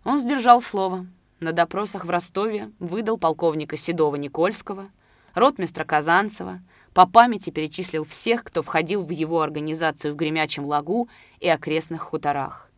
Он 0.04 0.20
сдержал 0.20 0.62
слово. 0.62 1.06
На 1.40 1.52
допросах 1.52 2.06
в 2.06 2.10
Ростове 2.10 2.72
выдал 2.80 3.18
полковника 3.18 3.76
Седова-Никольского, 3.76 4.90
ротмистра 5.34 5.84
Казанцева, 5.84 6.62
по 6.94 7.08
памяти 7.08 7.50
перечислил 7.50 8.04
всех, 8.04 8.44
кто 8.44 8.62
входил 8.62 9.04
в 9.04 9.10
его 9.10 9.42
организацию 9.42 10.14
в 10.14 10.16
Гремячем 10.16 10.66
лагу 10.66 11.10
и 11.40 11.50
окрестных 11.50 12.02
хуторах. 12.02 12.70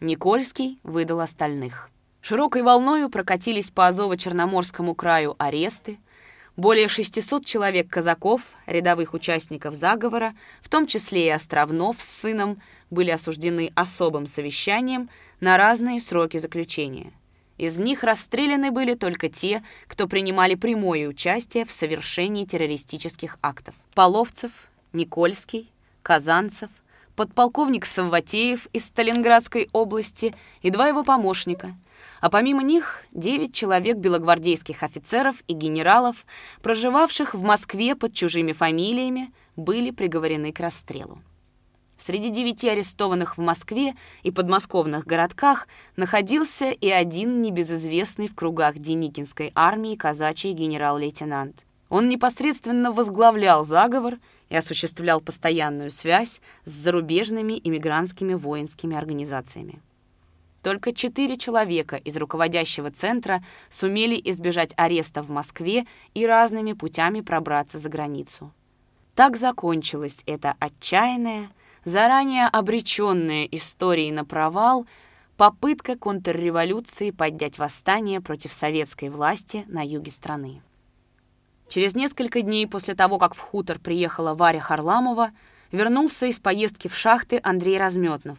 Никольский 0.00 0.78
выдал 0.82 1.20
остальных. 1.20 1.90
Широкой 2.20 2.62
волною 2.62 3.08
прокатились 3.08 3.70
по 3.70 3.88
Азово-Черноморскому 3.88 4.94
краю 4.94 5.34
аресты, 5.38 5.98
более 6.56 6.88
600 6.88 7.44
человек 7.44 7.88
казаков, 7.88 8.42
рядовых 8.66 9.14
участников 9.14 9.74
заговора, 9.74 10.34
в 10.62 10.68
том 10.68 10.86
числе 10.86 11.26
и 11.26 11.30
Островнов 11.30 12.00
с 12.00 12.08
сыном, 12.08 12.62
были 12.90 13.10
осуждены 13.10 13.70
особым 13.74 14.26
совещанием 14.26 15.10
на 15.40 15.56
разные 15.56 16.00
сроки 16.00 16.38
заключения. 16.38 17.12
Из 17.58 17.78
них 17.78 18.04
расстреляны 18.04 18.70
были 18.70 18.94
только 18.94 19.28
те, 19.28 19.62
кто 19.86 20.06
принимали 20.06 20.54
прямое 20.54 21.08
участие 21.08 21.64
в 21.64 21.72
совершении 21.72 22.44
террористических 22.44 23.38
актов. 23.42 23.74
Половцев, 23.94 24.68
Никольский, 24.92 25.70
Казанцев, 26.02 26.70
подполковник 27.16 27.86
Савватеев 27.86 28.66
из 28.72 28.86
Сталинградской 28.86 29.68
области 29.72 30.34
и 30.62 30.70
два 30.70 30.88
его 30.88 31.02
помощника– 31.02 31.74
а 32.20 32.30
помимо 32.30 32.62
них 32.62 33.04
девять 33.12 33.54
человек 33.54 33.98
белогвардейских 33.98 34.82
офицеров 34.82 35.36
и 35.46 35.52
генералов, 35.52 36.26
проживавших 36.62 37.34
в 37.34 37.42
Москве 37.42 37.94
под 37.94 38.14
чужими 38.14 38.52
фамилиями, 38.52 39.32
были 39.56 39.90
приговорены 39.90 40.52
к 40.52 40.60
расстрелу. 40.60 41.20
Среди 41.98 42.30
девяти 42.30 42.68
арестованных 42.68 43.38
в 43.38 43.40
Москве 43.40 43.94
и 44.22 44.30
подмосковных 44.30 45.06
городках 45.06 45.66
находился 45.96 46.70
и 46.70 46.88
один 46.90 47.40
небезызвестный 47.40 48.28
в 48.28 48.34
кругах 48.34 48.78
Деникинской 48.78 49.50
армии 49.54 49.96
казачий 49.96 50.52
генерал-лейтенант. 50.52 51.64
Он 51.88 52.08
непосредственно 52.08 52.92
возглавлял 52.92 53.64
заговор 53.64 54.18
и 54.48 54.56
осуществлял 54.56 55.20
постоянную 55.20 55.90
связь 55.90 56.40
с 56.64 56.70
зарубежными 56.70 57.60
иммигрантскими 57.62 58.34
воинскими 58.34 58.96
организациями. 58.96 59.80
Только 60.62 60.92
четыре 60.92 61.36
человека 61.36 61.94
из 61.94 62.16
руководящего 62.16 62.90
центра 62.90 63.42
сумели 63.70 64.20
избежать 64.24 64.72
ареста 64.76 65.22
в 65.22 65.30
Москве 65.30 65.86
и 66.12 66.26
разными 66.26 66.72
путями 66.72 67.20
пробраться 67.20 67.78
за 67.78 67.88
границу. 67.88 68.52
Так 69.14 69.36
закончилась 69.36 70.22
эта 70.26 70.56
отчаянная, 70.58 71.50
заранее 71.86 72.46
обреченная 72.46 73.46
историей 73.46 74.12
на 74.12 74.26
провал, 74.26 74.86
Попытка 75.36 75.98
контрреволюции 75.98 77.10
поднять 77.10 77.58
восстание 77.58 78.22
против 78.22 78.54
советской 78.54 79.10
власти 79.10 79.66
на 79.68 79.84
юге 79.84 80.10
страны. 80.10 80.62
Через 81.68 81.94
несколько 81.94 82.40
дней 82.40 82.66
после 82.66 82.94
того, 82.94 83.18
как 83.18 83.34
в 83.34 83.40
хутор 83.40 83.78
приехала 83.78 84.34
Варя 84.34 84.60
Харламова, 84.60 85.32
вернулся 85.72 86.24
из 86.24 86.40
поездки 86.40 86.88
в 86.88 86.94
шахты 86.94 87.38
Андрей 87.42 87.76
Разметнов. 87.76 88.38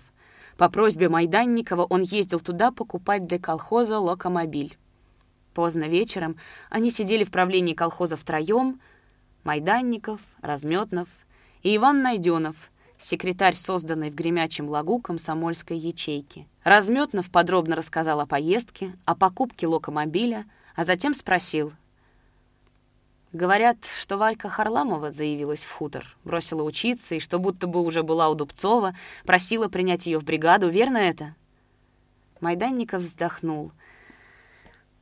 По 0.58 0.72
просьбе 0.72 1.08
Майданникова 1.08 1.84
он 1.84 2.02
ездил 2.02 2.40
туда 2.40 2.72
покупать 2.72 3.28
для 3.28 3.38
колхоза 3.38 4.00
локомобиль. 4.00 4.76
Поздно 5.54 5.84
вечером 5.84 6.36
они 6.72 6.90
сидели 6.90 7.24
в 7.24 7.30
правлении 7.30 7.76
колхоза 7.76 8.16
втроем— 8.16 8.82
Майданников, 9.44 10.20
Разметнов 10.42 11.08
и 11.62 11.76
Иван 11.78 12.02
Найденов, 12.02 12.72
секретарь 13.00 13.56
созданной 13.56 14.10
в 14.10 14.16
Гремячем 14.16 14.70
лагу 14.70 15.00
комсомольской 15.00 15.78
ячейки. 15.78 16.48
Разметнов 16.64 17.30
подробно 17.32 17.76
рассказал 17.76 18.20
о 18.20 18.26
поездке, 18.26 18.96
о 19.06 19.16
покупке 19.16 19.68
локомобиля, 19.68 20.46
а 20.76 20.84
затем 20.84 21.14
спросил— 21.14 21.74
Говорят, 23.34 23.86
что 23.86 24.18
Варька 24.18 24.48
Харламова 24.48 25.12
заявилась 25.12 25.64
в 25.64 25.72
хутор, 25.72 26.16
бросила 26.24 26.64
учиться 26.64 27.16
и 27.16 27.20
что 27.20 27.40
будто 27.40 27.68
бы 27.68 27.82
уже 27.82 28.02
была 28.02 28.30
у 28.30 28.36
Дубцова, 28.36 28.96
просила 29.26 29.68
принять 29.68 30.08
ее 30.08 30.20
в 30.20 30.24
бригаду. 30.24 30.70
Верно 30.70 30.98
это? 30.98 31.36
Майданников 32.40 33.02
вздохнул. 33.02 33.74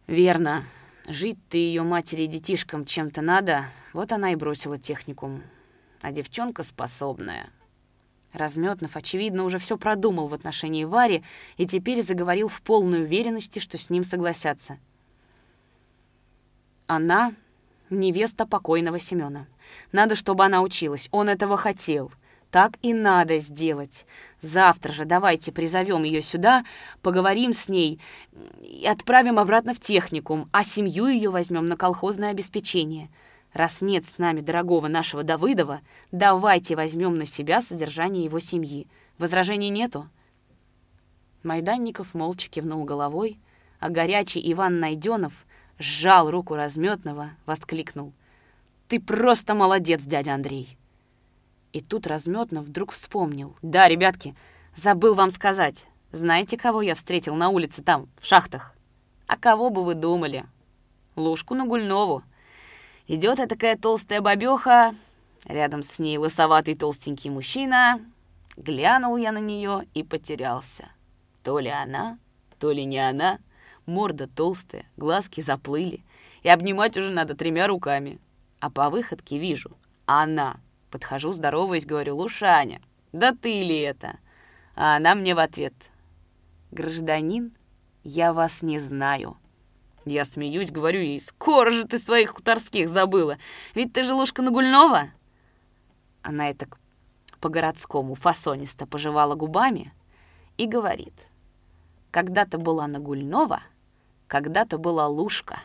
Верно. 0.07 0.65
Жить 1.07 1.37
ты 1.49 1.59
ее 1.59 1.83
матери 1.83 2.23
и 2.23 2.27
детишкам 2.27 2.83
чем-то 2.83 3.21
надо. 3.21 3.67
Вот 3.93 4.11
она 4.11 4.31
и 4.31 4.35
бросила 4.35 4.79
техникум. 4.79 5.43
А 6.01 6.11
девчонка 6.11 6.63
способная. 6.63 7.51
Разметнов, 8.35 8.95
очевидно, 8.95 9.43
уже 9.43 9.57
все 9.57 9.77
продумал 9.77 10.27
в 10.27 10.33
отношении 10.33 10.83
Вари 10.83 11.23
и 11.57 11.65
теперь 11.65 12.01
заговорил 12.01 12.47
в 12.47 12.61
полной 12.61 13.03
уверенности, 13.03 13.59
что 13.59 13.77
с 13.77 13.89
ним 13.89 14.03
согласятся. 14.03 14.79
Она 16.87 17.33
невеста 17.89 18.45
покойного 18.45 18.99
Семена. 18.99 19.47
Надо, 19.91 20.15
чтобы 20.15 20.45
она 20.45 20.61
училась. 20.61 21.09
Он 21.11 21.29
этого 21.29 21.57
хотел. 21.57 22.11
Так 22.51 22.77
и 22.81 22.93
надо 22.93 23.37
сделать. 23.39 24.05
Завтра 24.39 24.93
же 24.93 25.05
давайте 25.05 25.51
призовем 25.51 26.03
ее 26.03 26.21
сюда, 26.21 26.63
поговорим 27.01 27.51
с 27.51 27.67
ней 27.67 27.99
и 28.61 28.85
отправим 28.87 29.39
обратно 29.39 29.73
в 29.73 29.79
техникум, 29.79 30.47
а 30.53 30.63
семью 30.63 31.07
ее 31.07 31.31
возьмем 31.31 31.67
на 31.67 31.75
колхозное 31.75 32.31
обеспечение. 32.31 33.09
Раз 33.55 33.79
нет 33.79 34.05
с 34.05 34.17
нами 34.17 34.41
дорогого 34.41 34.89
нашего 34.89 35.23
Давыдова, 35.23 35.79
давайте 36.11 36.75
возьмем 36.75 37.17
на 37.17 37.25
себя 37.25 37.61
содержание 37.61 38.25
его 38.25 38.39
семьи. 38.39 38.85
Возражений 39.17 39.69
нету?» 39.69 40.09
Майданников 41.41 42.13
молча 42.13 42.49
кивнул 42.49 42.83
головой, 42.83 43.39
а 43.79 43.87
горячий 43.87 44.41
Иван 44.51 44.81
Найденов 44.81 45.45
сжал 45.79 46.29
руку 46.29 46.55
разметного, 46.55 47.29
воскликнул. 47.45 48.11
«Ты 48.89 48.99
просто 48.99 49.55
молодец, 49.55 50.03
дядя 50.03 50.33
Андрей!» 50.33 50.77
И 51.71 51.79
тут 51.79 52.07
разметно 52.07 52.61
вдруг 52.61 52.91
вспомнил. 52.91 53.55
«Да, 53.61 53.87
ребятки, 53.87 54.35
забыл 54.75 55.13
вам 55.13 55.29
сказать. 55.29 55.87
Знаете, 56.11 56.57
кого 56.57 56.81
я 56.81 56.93
встретил 56.93 57.35
на 57.35 57.47
улице 57.47 57.81
там, 57.81 58.09
в 58.19 58.25
шахтах? 58.25 58.75
А 59.27 59.37
кого 59.37 59.69
бы 59.69 59.85
вы 59.85 59.93
думали? 59.93 60.43
Лужку 61.15 61.55
на 61.55 61.65
Гульнову. 61.65 62.21
Идет 63.07 63.37
такая 63.47 63.77
толстая 63.77 64.21
бабёха, 64.21 64.95
рядом 65.45 65.83
с 65.83 65.99
ней 65.99 66.17
лысоватый 66.17 66.75
толстенький 66.75 67.29
мужчина. 67.29 68.01
Глянул 68.57 69.17
я 69.17 69.31
на 69.31 69.39
нее 69.39 69.85
и 69.93 70.03
потерялся. 70.03 70.89
То 71.43 71.59
ли 71.59 71.69
она, 71.69 72.17
то 72.59 72.71
ли 72.71 72.85
не 72.85 72.99
она— 72.99 73.39
Морда 73.85 74.27
толстая, 74.27 74.85
глазки 74.97 75.41
заплыли. 75.41 76.03
И 76.41 76.49
обнимать 76.49 76.97
уже 76.97 77.11
надо 77.11 77.35
тремя 77.35 77.67
руками. 77.67 78.19
А 78.59 78.69
по 78.69 78.89
выходке 78.89 79.37
вижу. 79.37 79.71
Она. 80.05 80.57
Подхожу, 80.89 81.31
здороваюсь, 81.31 81.85
говорю, 81.85 82.15
Лушаня, 82.15 82.81
да 83.11 83.33
ты 83.33 83.63
ли 83.63 83.79
это? 83.79 84.17
А 84.75 84.95
она 84.95 85.15
мне 85.15 85.35
в 85.35 85.39
ответ. 85.39 85.73
Гражданин, 86.71 87.55
я 88.03 88.33
вас 88.33 88.61
не 88.61 88.79
знаю. 88.79 89.37
Я 90.05 90.23
смеюсь, 90.23 90.71
говорю 90.71 91.01
ей, 91.01 91.19
скоро 91.19 91.71
же 91.71 91.85
ты 91.85 91.97
своих 91.97 92.35
хуторских 92.35 92.89
забыла. 92.89 93.37
Ведь 93.73 93.91
ты 93.91 94.03
же 94.03 94.13
Лушка 94.13 94.43
Нагульнова. 94.43 95.09
Она 96.21 96.49
это 96.49 96.67
по-городскому 97.41 98.15
фасонисто 98.15 98.85
пожевала 98.85 99.35
губами 99.35 99.93
и 100.57 100.67
говорит. 100.67 101.13
Когда-то 102.11 102.59
была 102.59 102.87
Нагульнова, 102.87 103.61
когда-то 104.27 104.77
была 104.77 105.07
Лушка, 105.07 105.59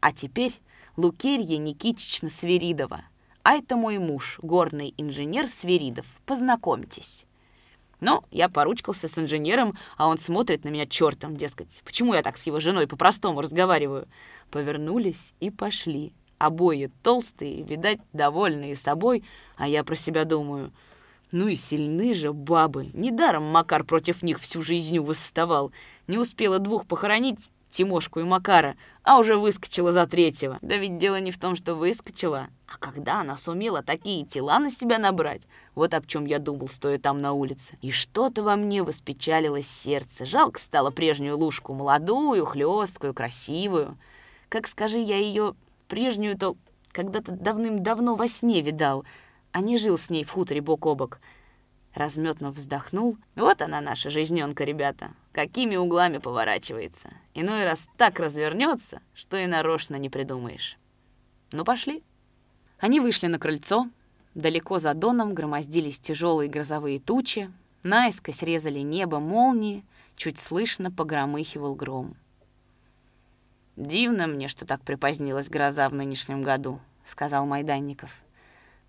а 0.00 0.12
теперь 0.12 0.60
Лукерья 0.96 1.56
Никитична 1.58 2.28
Свиридова. 2.28 3.00
А 3.42 3.54
это 3.54 3.76
мой 3.76 3.98
муж, 3.98 4.38
горный 4.42 4.92
инженер 4.96 5.46
Свиридов. 5.46 6.06
Познакомьтесь. 6.26 7.26
Ну, 8.00 8.22
я 8.30 8.48
поручкался 8.48 9.08
с 9.08 9.18
инженером, 9.18 9.76
а 9.96 10.08
он 10.08 10.18
смотрит 10.18 10.64
на 10.64 10.68
меня 10.68 10.86
чертом, 10.86 11.36
дескать. 11.36 11.82
Почему 11.84 12.14
я 12.14 12.22
так 12.22 12.36
с 12.36 12.46
его 12.46 12.60
женой 12.60 12.86
по-простому 12.86 13.40
разговариваю? 13.40 14.06
Повернулись 14.50 15.34
и 15.40 15.50
пошли. 15.50 16.12
Обои 16.38 16.90
толстые, 17.02 17.62
видать, 17.62 18.00
довольные 18.12 18.76
собой, 18.76 19.24
а 19.56 19.66
я 19.66 19.82
про 19.84 19.94
себя 19.94 20.24
думаю. 20.24 20.72
Ну 21.32 21.48
и 21.48 21.56
сильны 21.56 22.12
же 22.12 22.32
бабы. 22.32 22.90
Недаром 22.92 23.44
Макар 23.44 23.84
против 23.84 24.22
них 24.22 24.38
всю 24.38 24.62
жизнь 24.62 24.98
восставал. 24.98 25.72
Не 26.06 26.18
успела 26.18 26.58
двух 26.58 26.86
похоронить, 26.86 27.50
Тимошку 27.70 28.20
и 28.20 28.24
Макара, 28.24 28.76
а 29.02 29.18
уже 29.18 29.36
выскочила 29.36 29.92
за 29.92 30.06
третьего. 30.06 30.58
Да 30.62 30.76
ведь 30.76 30.98
дело 30.98 31.20
не 31.20 31.30
в 31.30 31.38
том, 31.38 31.56
что 31.56 31.74
выскочила, 31.74 32.48
а 32.66 32.78
когда 32.78 33.20
она 33.20 33.36
сумела 33.36 33.82
такие 33.82 34.24
тела 34.24 34.58
на 34.58 34.70
себя 34.70 34.98
набрать. 34.98 35.42
Вот 35.74 35.94
об 35.94 36.06
чем 36.06 36.24
я 36.24 36.38
думал, 36.38 36.68
стоя 36.68 36.98
там 36.98 37.18
на 37.18 37.32
улице. 37.32 37.78
И 37.80 37.92
что-то 37.92 38.42
во 38.42 38.56
мне 38.56 38.82
воспечалилось 38.82 39.68
сердце. 39.68 40.26
Жалко 40.26 40.58
стало 40.58 40.90
прежнюю 40.90 41.38
лужку, 41.38 41.74
молодую, 41.74 42.44
хлесткую, 42.44 43.14
красивую. 43.14 43.96
Как 44.48 44.66
скажи 44.66 44.98
я 44.98 45.16
ее 45.16 45.54
прежнюю-то 45.88 46.56
когда-то 46.90 47.32
давным-давно 47.32 48.16
во 48.16 48.26
сне 48.26 48.62
видал, 48.62 49.04
а 49.52 49.60
не 49.60 49.76
жил 49.76 49.96
с 49.98 50.10
ней 50.10 50.24
в 50.24 50.30
хуторе 50.30 50.60
бок 50.60 50.86
о 50.86 50.94
бок. 50.94 51.20
Разметно 51.94 52.50
вздохнул. 52.50 53.16
Вот 53.36 53.62
она, 53.62 53.80
наша 53.80 54.10
жизненка, 54.10 54.64
ребята. 54.64 55.12
Какими 55.32 55.76
углами 55.76 56.18
поворачивается. 56.18 57.10
Иной 57.32 57.64
раз 57.64 57.86
так 57.96 58.18
развернется, 58.18 59.00
что 59.14 59.36
и 59.36 59.46
нарочно 59.46 59.96
не 59.96 60.10
придумаешь. 60.10 60.78
Ну, 61.52 61.64
пошли. 61.64 62.02
Они 62.78 63.00
вышли 63.00 63.26
на 63.26 63.38
крыльцо. 63.38 63.88
Далеко 64.34 64.78
за 64.78 64.94
доном 64.94 65.34
громоздились 65.34 65.98
тяжелые 65.98 66.50
грозовые 66.50 67.00
тучи. 67.00 67.50
Наискось 67.82 68.42
резали 68.42 68.80
небо 68.80 69.18
молнии. 69.18 69.84
Чуть 70.16 70.38
слышно 70.38 70.90
погромыхивал 70.90 71.74
гром. 71.74 72.16
«Дивно 73.76 74.26
мне, 74.26 74.48
что 74.48 74.66
так 74.66 74.82
припозднилась 74.82 75.50
гроза 75.50 75.88
в 75.88 75.94
нынешнем 75.94 76.42
году»,— 76.42 76.80
сказал 77.04 77.46
Майданников. 77.46 78.22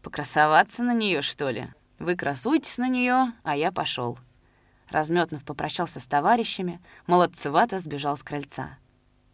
«Покрасоваться 0.02 0.84
на 0.84 0.94
нее, 0.94 1.22
что 1.22 1.50
ли?» 1.50 1.68
Вы 2.00 2.16
красуйтесь 2.16 2.78
на 2.78 2.88
нее, 2.88 3.34
а 3.44 3.56
я 3.56 3.72
пошел. 3.72 4.20
Разметнов 4.90 5.44
попрощался 5.44 6.00
с 6.00 6.08
товарищами, 6.08 6.80
молодцевато 7.08 7.80
сбежал 7.80 8.16
с 8.16 8.24
крыльца. 8.24 8.78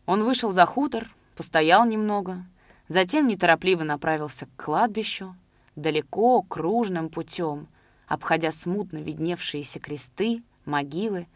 Он 0.05 0.23
вышел 0.23 0.51
за 0.51 0.65
хутор, 0.65 1.13
постоял 1.35 1.85
немного, 1.85 2.45
затем 2.87 3.27
неторопливо 3.27 3.83
направился 3.83 4.45
к 4.45 4.63
кладбищу, 4.63 5.35
далеко, 5.75 6.41
кружным 6.41 7.09
путем, 7.09 7.67
обходя 8.07 8.51
смутно 8.51 8.97
видневшиеся 8.97 9.79
кресты, 9.79 10.43
могилы, 10.65 11.27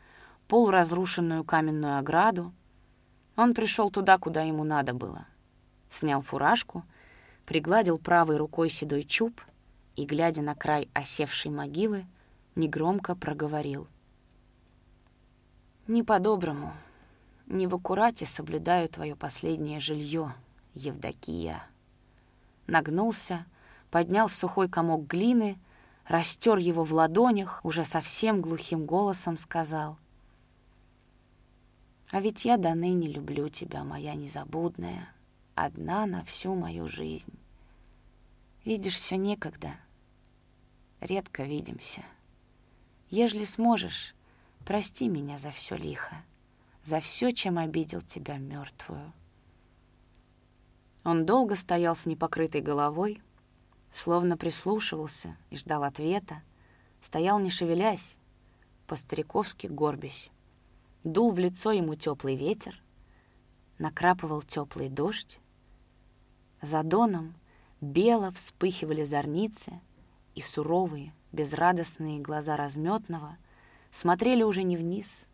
полуразрушенную 0.48 1.44
каменную 1.44 1.98
ограду. 1.98 2.54
Он 3.36 3.54
пришел 3.54 3.92
туда, 3.92 4.18
куда 4.18 4.44
ему 4.44 4.64
надо 4.64 4.94
было. 4.94 5.26
Снял 5.90 6.22
фуражку, 6.22 6.84
пригладил 7.46 7.98
правой 7.98 8.38
рукой 8.38 8.70
седой 8.70 9.04
чуб— 9.04 9.42
и, 9.98 10.06
глядя 10.06 10.42
на 10.42 10.56
край 10.56 10.90
осевшей 10.94 11.52
могилы, 11.52 12.06
негромко 12.56 13.16
проговорил. 13.16 13.88
«Не 15.88 16.04
по-доброму, 16.04 16.72
не 17.48 17.68
в 17.68 17.76
аккурате 17.76 18.26
соблюдаю 18.26 18.88
твое 18.88 19.16
последнее 19.16 19.80
жилье, 19.80 20.34
Евдокия». 20.78 21.64
Нагнулся, 22.68 23.46
поднял 23.92 24.30
сухой 24.30 24.70
комок 24.70 25.08
глины, 25.08 25.60
растер 26.06 26.58
его 26.58 26.84
в 26.84 26.94
ладонях, 26.94 27.60
уже 27.64 27.84
совсем 27.84 28.42
глухим 28.42 28.86
голосом 28.86 29.38
сказал. 29.38 29.98
«А 32.12 32.22
ведь 32.22 32.46
я 32.46 32.58
до 32.58 32.74
ныне 32.74 33.08
люблю 33.08 33.50
тебя, 33.50 33.84
моя 33.84 34.14
незабудная, 34.16 35.10
одна 35.56 36.06
на 36.06 36.24
всю 36.24 36.56
мою 36.56 36.88
жизнь. 36.88 37.34
Видишь, 38.64 38.98
все 38.98 39.18
некогда» 39.18 39.72
редко 41.00 41.44
видимся. 41.44 42.04
Ежели 43.10 43.44
сможешь, 43.44 44.16
Прости 44.68 45.08
меня 45.08 45.38
за 45.38 45.50
все 45.50 45.78
лихо, 45.78 46.18
за 46.84 47.00
все, 47.00 47.32
чем 47.32 47.58
обидел 47.58 48.02
тебя 48.02 48.36
мертвую. 48.36 49.14
Он 51.08 51.26
долго 51.26 51.56
стоял 51.56 51.96
с 51.96 52.06
непокрытой 52.06 52.60
головой, 52.60 53.22
словно 53.92 54.36
прислушивался 54.36 55.38
и 55.50 55.56
ждал 55.56 55.86
ответа, 55.86 56.44
стоял 57.00 57.40
не 57.40 57.50
шевелясь, 57.50 58.18
по-стариковски 58.88 59.68
горбясь. 59.68 60.30
Дул 61.06 61.32
в 61.32 61.40
лицо 61.40 61.72
ему 61.72 61.96
теплый 61.96 62.36
ветер, 62.36 62.84
накрапывал 63.80 64.42
теплый 64.42 64.90
дождь. 64.90 65.40
За 66.62 66.84
доном 66.84 67.36
бело 67.80 68.30
вспыхивали 68.34 69.06
зорницы, 69.06 69.80
и 70.36 70.42
суровые, 70.42 71.14
безрадостные 71.32 72.20
глаза 72.20 72.58
разметного 72.58 73.38
смотрели 73.92 74.44
уже 74.44 74.64
не 74.64 74.76
вниз, 74.76 75.30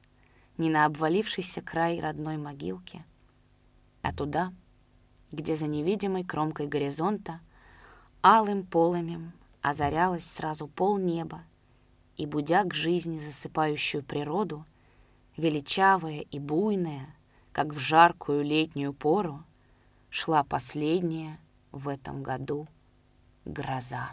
не 0.59 0.69
на 0.69 0.85
обвалившийся 0.85 1.63
край 1.63 1.99
родной 1.99 2.37
могилки, 2.37 3.03
а 4.03 4.13
туда, 4.13 4.53
где 5.33 5.55
за 5.55 5.65
невидимой 5.65 6.23
кромкой 6.23 6.67
горизонта 6.67 7.41
алым 8.21 8.63
полымем 8.63 9.33
озарялось 9.61 10.25
сразу 10.25 10.67
полнеба, 10.67 11.41
и, 12.17 12.27
будя 12.27 12.63
к 12.63 12.73
жизни 12.75 13.17
засыпающую 13.17 14.03
природу, 14.03 14.63
величавая 15.35 16.19
и 16.19 16.37
буйная, 16.37 17.15
как 17.51 17.73
в 17.73 17.79
жаркую 17.79 18.43
летнюю 18.43 18.93
пору, 18.93 19.43
шла 20.11 20.43
последняя 20.43 21.39
в 21.71 21.87
этом 21.87 22.21
году 22.21 22.67
гроза. 23.43 24.11